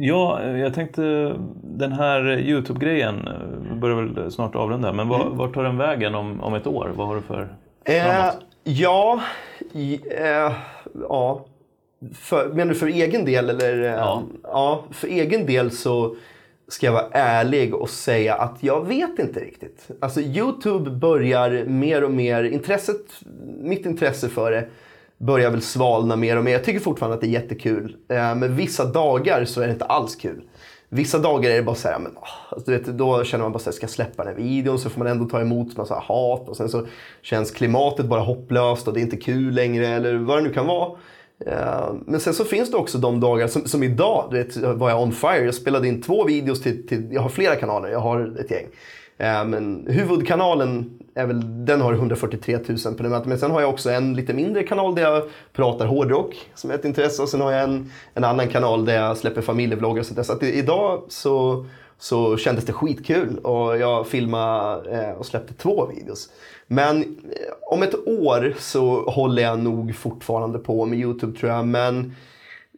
[0.00, 3.28] Ja, jag tänkte den här Youtube-grejen
[3.80, 4.92] börjar väl snart avrunda.
[4.92, 5.36] Men var, mm.
[5.36, 6.92] vart tar den vägen om, om ett år?
[6.96, 7.48] Vad har du för
[7.88, 8.30] eh,
[8.64, 9.20] Ja,
[10.10, 10.52] eh,
[11.08, 11.46] ja.
[12.14, 13.50] För, menar du för egen del?
[13.50, 14.22] Eller, eh, ja.
[14.42, 14.84] ja.
[14.90, 16.16] För egen del så
[16.68, 19.88] ska jag vara ärlig och säga att jag vet inte riktigt.
[20.00, 23.04] Alltså Youtube börjar mer och mer, intresset,
[23.60, 24.68] mitt intresse för det
[25.18, 26.52] börjar väl svalna mer och mer.
[26.52, 27.96] Jag tycker fortfarande att det är jättekul.
[28.08, 30.42] Eh, men vissa dagar så är det inte alls kul.
[30.90, 32.12] Vissa dagar är det bara så här, men,
[32.48, 34.78] alltså, du vet, då känner man bara så här, ska jag släppa den här videon
[34.78, 36.86] så får man ändå ta emot massa hat och sen så
[37.22, 40.66] känns klimatet bara hopplöst och det är inte kul längre eller vad det nu kan
[40.66, 40.90] vara.
[41.46, 44.90] Uh, men sen så finns det också de dagar som, som idag, du vet, var
[44.90, 45.44] jag on fire.
[45.44, 48.66] Jag spelade in två videos till, till jag har flera kanaler, jag har ett gäng.
[49.18, 53.28] Eh, men huvudkanalen är väl, den har 143 000 prenumeranter.
[53.28, 56.74] Men sen har jag också en lite mindre kanal där jag pratar hårdrock som är
[56.74, 57.22] ett intresse.
[57.22, 60.02] Och sen har jag en, en annan kanal där jag släpper familjevloggar.
[60.02, 61.66] Så, så att idag så,
[61.98, 66.28] så kändes det skitkul och jag filmade eh, och släppte två videos.
[66.66, 67.06] Men eh,
[67.62, 71.66] om ett år så håller jag nog fortfarande på med Youtube tror jag.
[71.66, 72.14] Men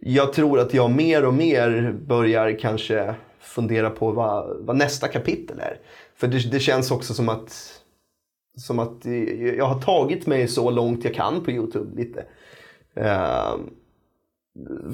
[0.01, 5.61] jag tror att jag mer och mer börjar kanske fundera på vad, vad nästa kapitel
[5.61, 5.76] är.
[6.20, 7.80] För det, det känns också som att
[8.56, 9.04] som att
[9.56, 12.24] jag har tagit mig så långt jag kan på Youtube lite.
[12.96, 13.56] Uh,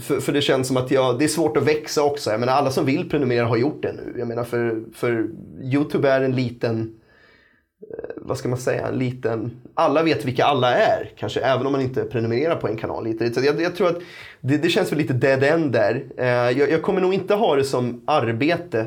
[0.01, 2.31] för, för, det känns som att jag, det är svårt att växa också.
[2.31, 4.15] Jag menar, alla som vill prenumerera har gjort det nu.
[4.19, 5.29] Jag menar, för, för
[5.63, 6.95] Youtube är en liten,
[7.91, 11.13] eh, vad ska man säga, en liten, alla vet vilka alla är.
[11.17, 13.05] Kanske även om man inte prenumererar på en kanal.
[13.05, 13.35] Lite.
[13.35, 13.99] Så jag, jag tror att
[14.41, 15.95] det, det, känns väl lite dead end där.
[16.19, 18.87] Uh, jag, jag kommer nog inte ha det som arbete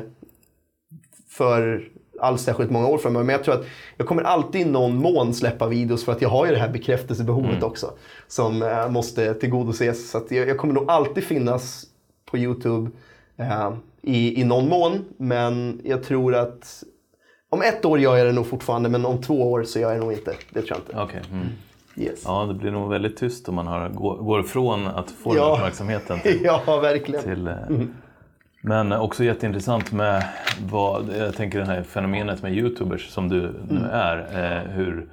[1.28, 1.90] för
[2.20, 3.24] alls särskilt många år framöver.
[3.24, 3.66] Men jag tror att
[3.96, 6.68] jag kommer alltid i någon mån släppa videos för att jag har ju det här
[6.68, 7.64] bekräftelsebehovet mm.
[7.64, 7.92] också.
[8.28, 10.10] Som äh, måste tillgodoses.
[10.10, 11.86] Så att jag, jag, kommer nog alltid finnas
[12.30, 12.90] på Youtube
[13.36, 15.04] äh, i, i någon mån.
[15.16, 16.82] Men jag tror att
[17.50, 20.00] om ett år gör jag det nog fortfarande men om två år så gör jag
[20.00, 20.34] det nog inte.
[20.50, 21.02] Det tror jag inte.
[21.02, 21.32] Okay.
[21.32, 21.48] Mm.
[21.96, 22.22] Yes.
[22.24, 25.44] Ja, det blir nog väldigt tyst om man har, går, går ifrån att få ja.
[25.44, 26.20] den uppmärksamheten.
[26.20, 27.22] Till, ja, verkligen.
[27.22, 27.94] Till, äh, mm.
[28.60, 30.28] Men också jätteintressant med
[30.70, 33.90] vad, jag tänker det här fenomenet med Youtubers som du nu mm.
[33.90, 34.16] är.
[34.18, 35.06] Eh, hur,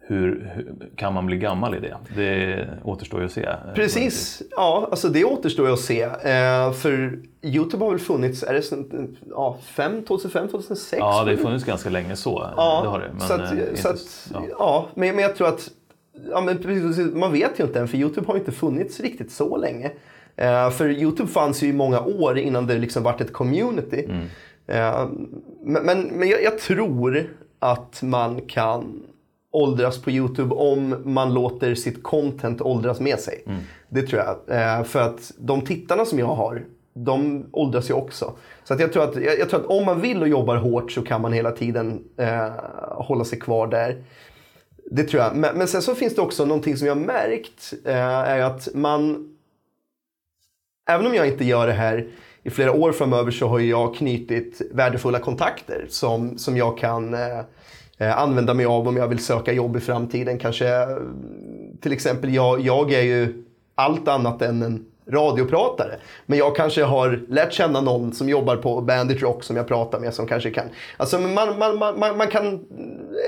[0.00, 1.96] hur, hur, kan man bli gammal i det?
[2.16, 3.48] Det återstår ju att se.
[3.74, 6.02] Precis, ja alltså det återstår ju att se.
[6.02, 8.62] Eh, för Youtube har väl funnits, är det
[9.30, 10.98] ja, 5, 2005, 2006?
[10.98, 12.50] Ja, det har funnits ganska länge så.
[12.56, 13.10] Ja, det har det.
[13.12, 14.42] Men, så att, eh, så att, ja.
[14.58, 14.88] ja.
[14.94, 15.70] men, men jag tror att
[16.30, 19.90] ja, men man vet ju inte än för Youtube har inte funnits riktigt så länge.
[20.40, 24.04] Uh, för Youtube fanns ju i många år innan det liksom vart ett community.
[24.04, 24.20] Mm.
[24.20, 25.10] Uh,
[25.62, 27.26] men men, men jag, jag, tror
[27.58, 29.02] att man kan
[29.50, 33.42] åldras på Youtube om man låter sitt content åldras med sig.
[33.46, 33.60] Mm.
[33.88, 34.56] Det tror jag.
[34.80, 36.64] Uh, för att de tittarna som jag har,
[36.94, 38.32] de åldras ju också.
[38.64, 40.92] Så att jag, tror att, jag, jag, tror att om man vill och jobbar hårt
[40.92, 42.04] så kan man hela tiden
[42.90, 44.04] hålla sig kvar där.
[44.90, 45.36] Det tror jag.
[45.36, 47.72] Men, men sen så finns det också någonting som jag har märkt.
[47.84, 49.31] är att man
[50.88, 52.06] även om jag inte gör det här
[52.42, 57.38] i flera år framöver så har jag knutit värdefulla kontakter som, som jag kan eh,
[57.98, 60.38] eh, använda mig av om jag vill söka jobb i framtiden.
[60.38, 60.96] Kanske eh,
[61.80, 65.98] till exempel, jag, jag är ju allt annat än en radiopratare.
[66.26, 70.00] Men jag kanske har lärt känna någon som jobbar på Bandit Rock som jag pratar
[70.00, 70.64] med som kanske kan...
[70.96, 72.64] Alltså man, man, man, man, kan...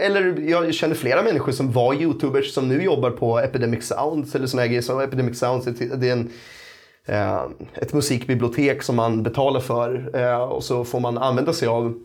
[0.03, 4.47] Eller jag känner flera människor som var YouTubers som nu jobbar på Epidemic Sounds eller
[4.47, 4.83] såna grejer.
[4.83, 6.27] Så Epidemic Sounds det är en eh,
[7.07, 7.43] Eh,
[7.75, 12.05] ett musikbibliotek som man betalar för eh, och så får man använda sig av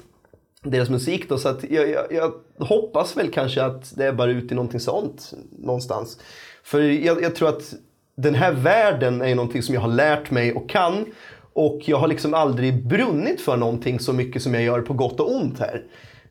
[0.63, 1.29] deras musik.
[1.29, 2.33] Då, så att jag, jag, jag
[2.65, 6.19] hoppas väl kanske att det är bara ut i någonting sånt någonstans.
[6.63, 7.73] För jag, jag, tror att
[8.15, 11.05] den här världen är någonting som jag har lärt mig och kan.
[11.53, 15.19] Och jag har liksom aldrig brunnit för någonting så mycket som jag gör på gott
[15.19, 15.83] och ont här.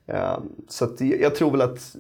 [0.07, 0.39] Eh,
[0.69, 1.97] så att jag tror väl att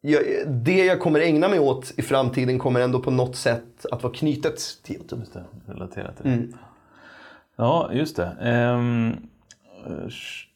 [0.00, 4.02] jag, det jag kommer ägna mig åt i framtiden kommer ändå på något sätt att
[4.02, 5.20] vara knutet till Youtube.
[5.22, 6.26] Just det, relaterat till.
[6.26, 6.54] Mm.
[7.56, 8.30] Ja, just det.
[8.74, 9.16] Um,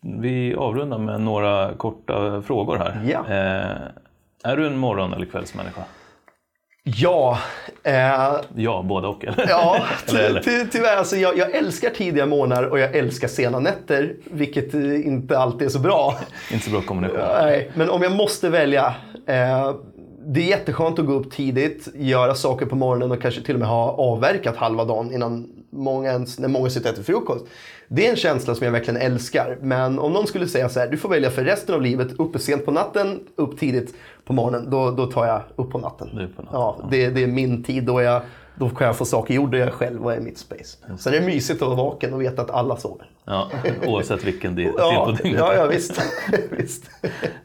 [0.01, 3.03] vi avrundar med några korta frågor här.
[3.11, 3.19] Ja.
[3.21, 5.85] Uh, är du en morgon eller kvällsmänniska?
[6.87, 7.39] Ja,
[7.83, 9.25] Eh, Ja, båda och.
[9.29, 9.47] Eller?
[9.49, 10.43] Ja, ty, Eller- eller?
[10.43, 10.97] ty, tyvärr.
[10.97, 14.15] Alltså, jag, jag älskar tidiga morgnar och jag älskar sena nätter.
[14.25, 16.15] Vilket eh, inte alltid är så bra.
[16.53, 17.19] Inte så bra kombination.
[17.43, 18.95] Nej, men om jag måste välja.
[19.27, 19.75] Eh,
[20.27, 23.61] det är jätteskönt att gå upp tidigt, göra saker på morgonen och kanske till och
[23.61, 27.45] med ha avverkat halva dagen innan många ens, när många sitter och äter frukost.
[27.89, 29.59] Det är en känsla som jag verkligen älskar.
[29.61, 32.39] Men om någon skulle säga så här, du får välja för resten av livet, uppe
[32.39, 33.95] sent på natten, upp tidigt
[34.25, 34.71] på morgonen.
[34.71, 36.09] Då, då tar jag upp på natten.
[36.11, 37.85] På natten, Ja, det, det är min tid.
[37.85, 38.23] Då, jag,
[38.57, 40.77] då kan jag få saker gjorda jag själv och är mitt space.
[40.99, 43.07] Sen är det mysigt att vara vaken och veta att alla sover.
[43.25, 43.51] Ja,
[43.87, 45.41] oavsett vilken del Ja, på dygnet.
[45.41, 46.01] ja, ja visst.
[46.51, 46.91] visst.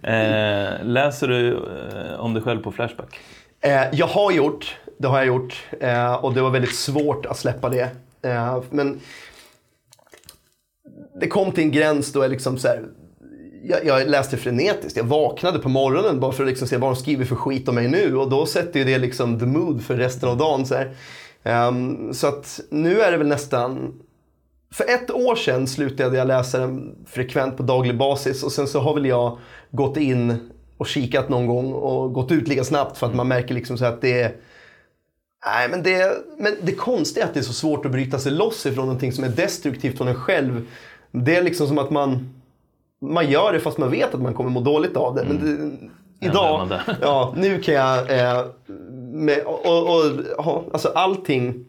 [0.01, 3.20] Eh, läser du eh, om dig själv på Flashback?
[3.62, 5.66] Eh, jag har gjort, det har jag gjort.
[5.80, 7.89] Eh, och det var väldigt svårt att släppa det.
[8.22, 8.99] Eh, men
[11.20, 12.84] det kom till en gräns då jag liksom så här,
[13.64, 14.97] jag, jag läste frenetiskt.
[14.97, 17.76] Jag vaknade på morgonen bara för att liksom se vad de skriver för skit om
[17.76, 18.16] mig nu.
[18.16, 20.66] Och då sätter ju det liksom the mood för resten av dagen.
[20.66, 20.95] Så, här.
[21.43, 23.93] Ehm, så att nu är det väl nästan...
[24.72, 28.43] För ett år sedan slutade jag läsa den frekvent på daglig basis.
[28.43, 29.38] Och sen så har väl jag
[29.72, 33.55] gått in och kikat någon gång och gått ut lika snabbt för att man märker
[33.55, 34.36] liksom så att det är...
[35.45, 38.32] Nej, men det, men det konstiga är att det är så svårt att bryta sig
[38.32, 40.68] loss ifrån någonting som är destruktivt från en själv.
[41.12, 42.39] Det är liksom som att man,
[43.02, 45.26] man gör det fast man vet att man kommer må dåligt av det.
[45.28, 45.39] Men
[46.20, 46.70] det, idag,
[47.02, 48.45] ja, nu kan jag eh,
[49.12, 51.66] med, och, och, och, alltså allting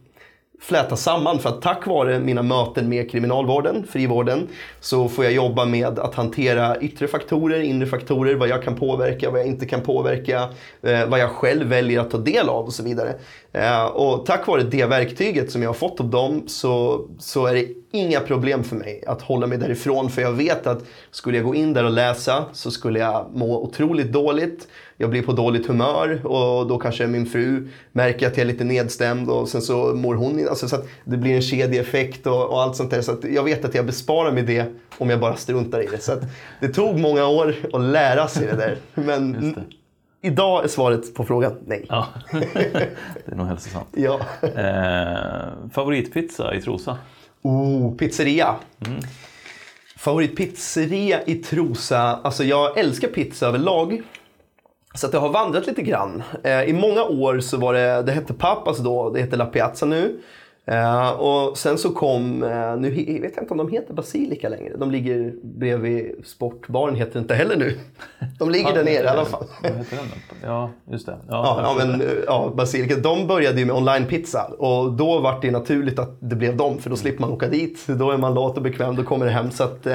[0.60, 4.48] fläta samman för att tack vare mina möten med kriminalvården, frivården,
[4.80, 9.30] så får jag jobba med att hantera yttre faktorer, inre faktorer, vad jag kan påverka,
[9.30, 10.48] vad jag inte kan påverka,
[10.82, 13.14] eh, vad jag själv väljer att ta del av och så vidare.
[13.52, 17.54] Eh, och tack vare det verktyget som jag har fått av dem så, så är
[17.54, 20.10] det inga problem för mig att hålla mig därifrån.
[20.10, 23.62] För jag vet att skulle jag gå in där och läsa så skulle jag må
[23.62, 24.68] otroligt dåligt.
[25.00, 28.64] Jag blir på dåligt humör och då kanske min fru märker att jag är lite
[28.64, 32.76] nedstämd och sen så mår hon alltså så det blir en kedjeeffekt och, och allt
[32.76, 33.02] sånt där.
[33.02, 34.66] Så jag vet att jag besparar mig det
[34.98, 35.98] om jag bara struntar i det.
[35.98, 36.12] Så
[36.60, 38.76] det tog många år att lära sig det där.
[38.94, 39.54] Men
[40.22, 41.86] idag är svaret på frågan nej.
[41.88, 43.88] Ja, det är nog hälsosamt.
[43.96, 44.20] Ja.
[44.42, 46.98] Eh, favoritpizza i Trosa?
[47.42, 48.54] Oh, pizzeria.
[49.96, 52.00] Favoritpizzeria i Trosa.
[52.00, 54.02] Alltså jag älskar pizza överlag.
[54.94, 56.22] Så att det har vandrat lite grann.
[56.42, 59.86] Eh, I många år så var det, det hette Papas då, det heter La Piazza
[59.86, 60.20] nu.
[60.70, 64.76] Eh, och sen så kom, eh, nu vet jag inte om de heter Basilica längre.
[64.76, 67.78] De ligger bredvid Sportbaren, heter det inte heller nu.
[68.38, 69.44] De ligger där nere i alla fall.
[69.62, 70.06] Vad heter den?
[70.40, 70.46] då?
[70.46, 71.16] Ja, just det.
[71.28, 75.50] Ja, ja, men, eh, ja, Basilica, de började ju med online-pizza och då var det
[75.50, 77.86] naturligt att det blev dem för då slipper man åka dit.
[77.86, 79.50] Då är man lat och bekväm, då kommer det hem.
[79.50, 79.86] Så att,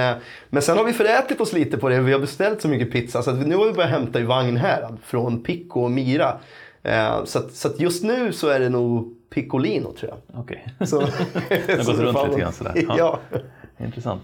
[0.50, 2.00] men sen har vi förätit oss lite på det.
[2.00, 5.44] Vi har beställt så mycket pizza så nu har vi börjat hämta i Vagnhärad från
[5.44, 6.40] Pico och Mira.
[6.86, 10.40] Eh, så att, så att just nu så är det nog Piccolino tror jag.
[10.42, 11.00] Okej, Så,
[11.50, 12.74] det har så gått runt lite grann sådär.
[12.98, 13.20] Ja.
[13.80, 14.22] Intressant.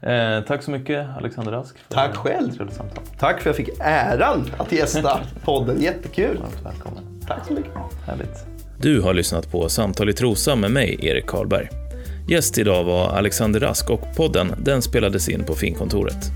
[0.00, 1.78] Eh, tack så mycket Alexander Rask.
[1.78, 2.52] För Tack själv.
[2.52, 3.04] trevligt samtal.
[3.18, 5.80] Tack för att jag fick äran att gästa podden.
[5.80, 6.38] Jättekul.
[6.38, 7.20] Varmt välkommen.
[7.28, 7.72] Tack så mycket.
[8.06, 8.46] Härligt.
[8.78, 11.68] Du har lyssnat på Samtal i Trosa med mig, Erik Karlberg.
[12.28, 16.30] Gäst idag var Alexander Rask och podden den spelades in på Finkontoret.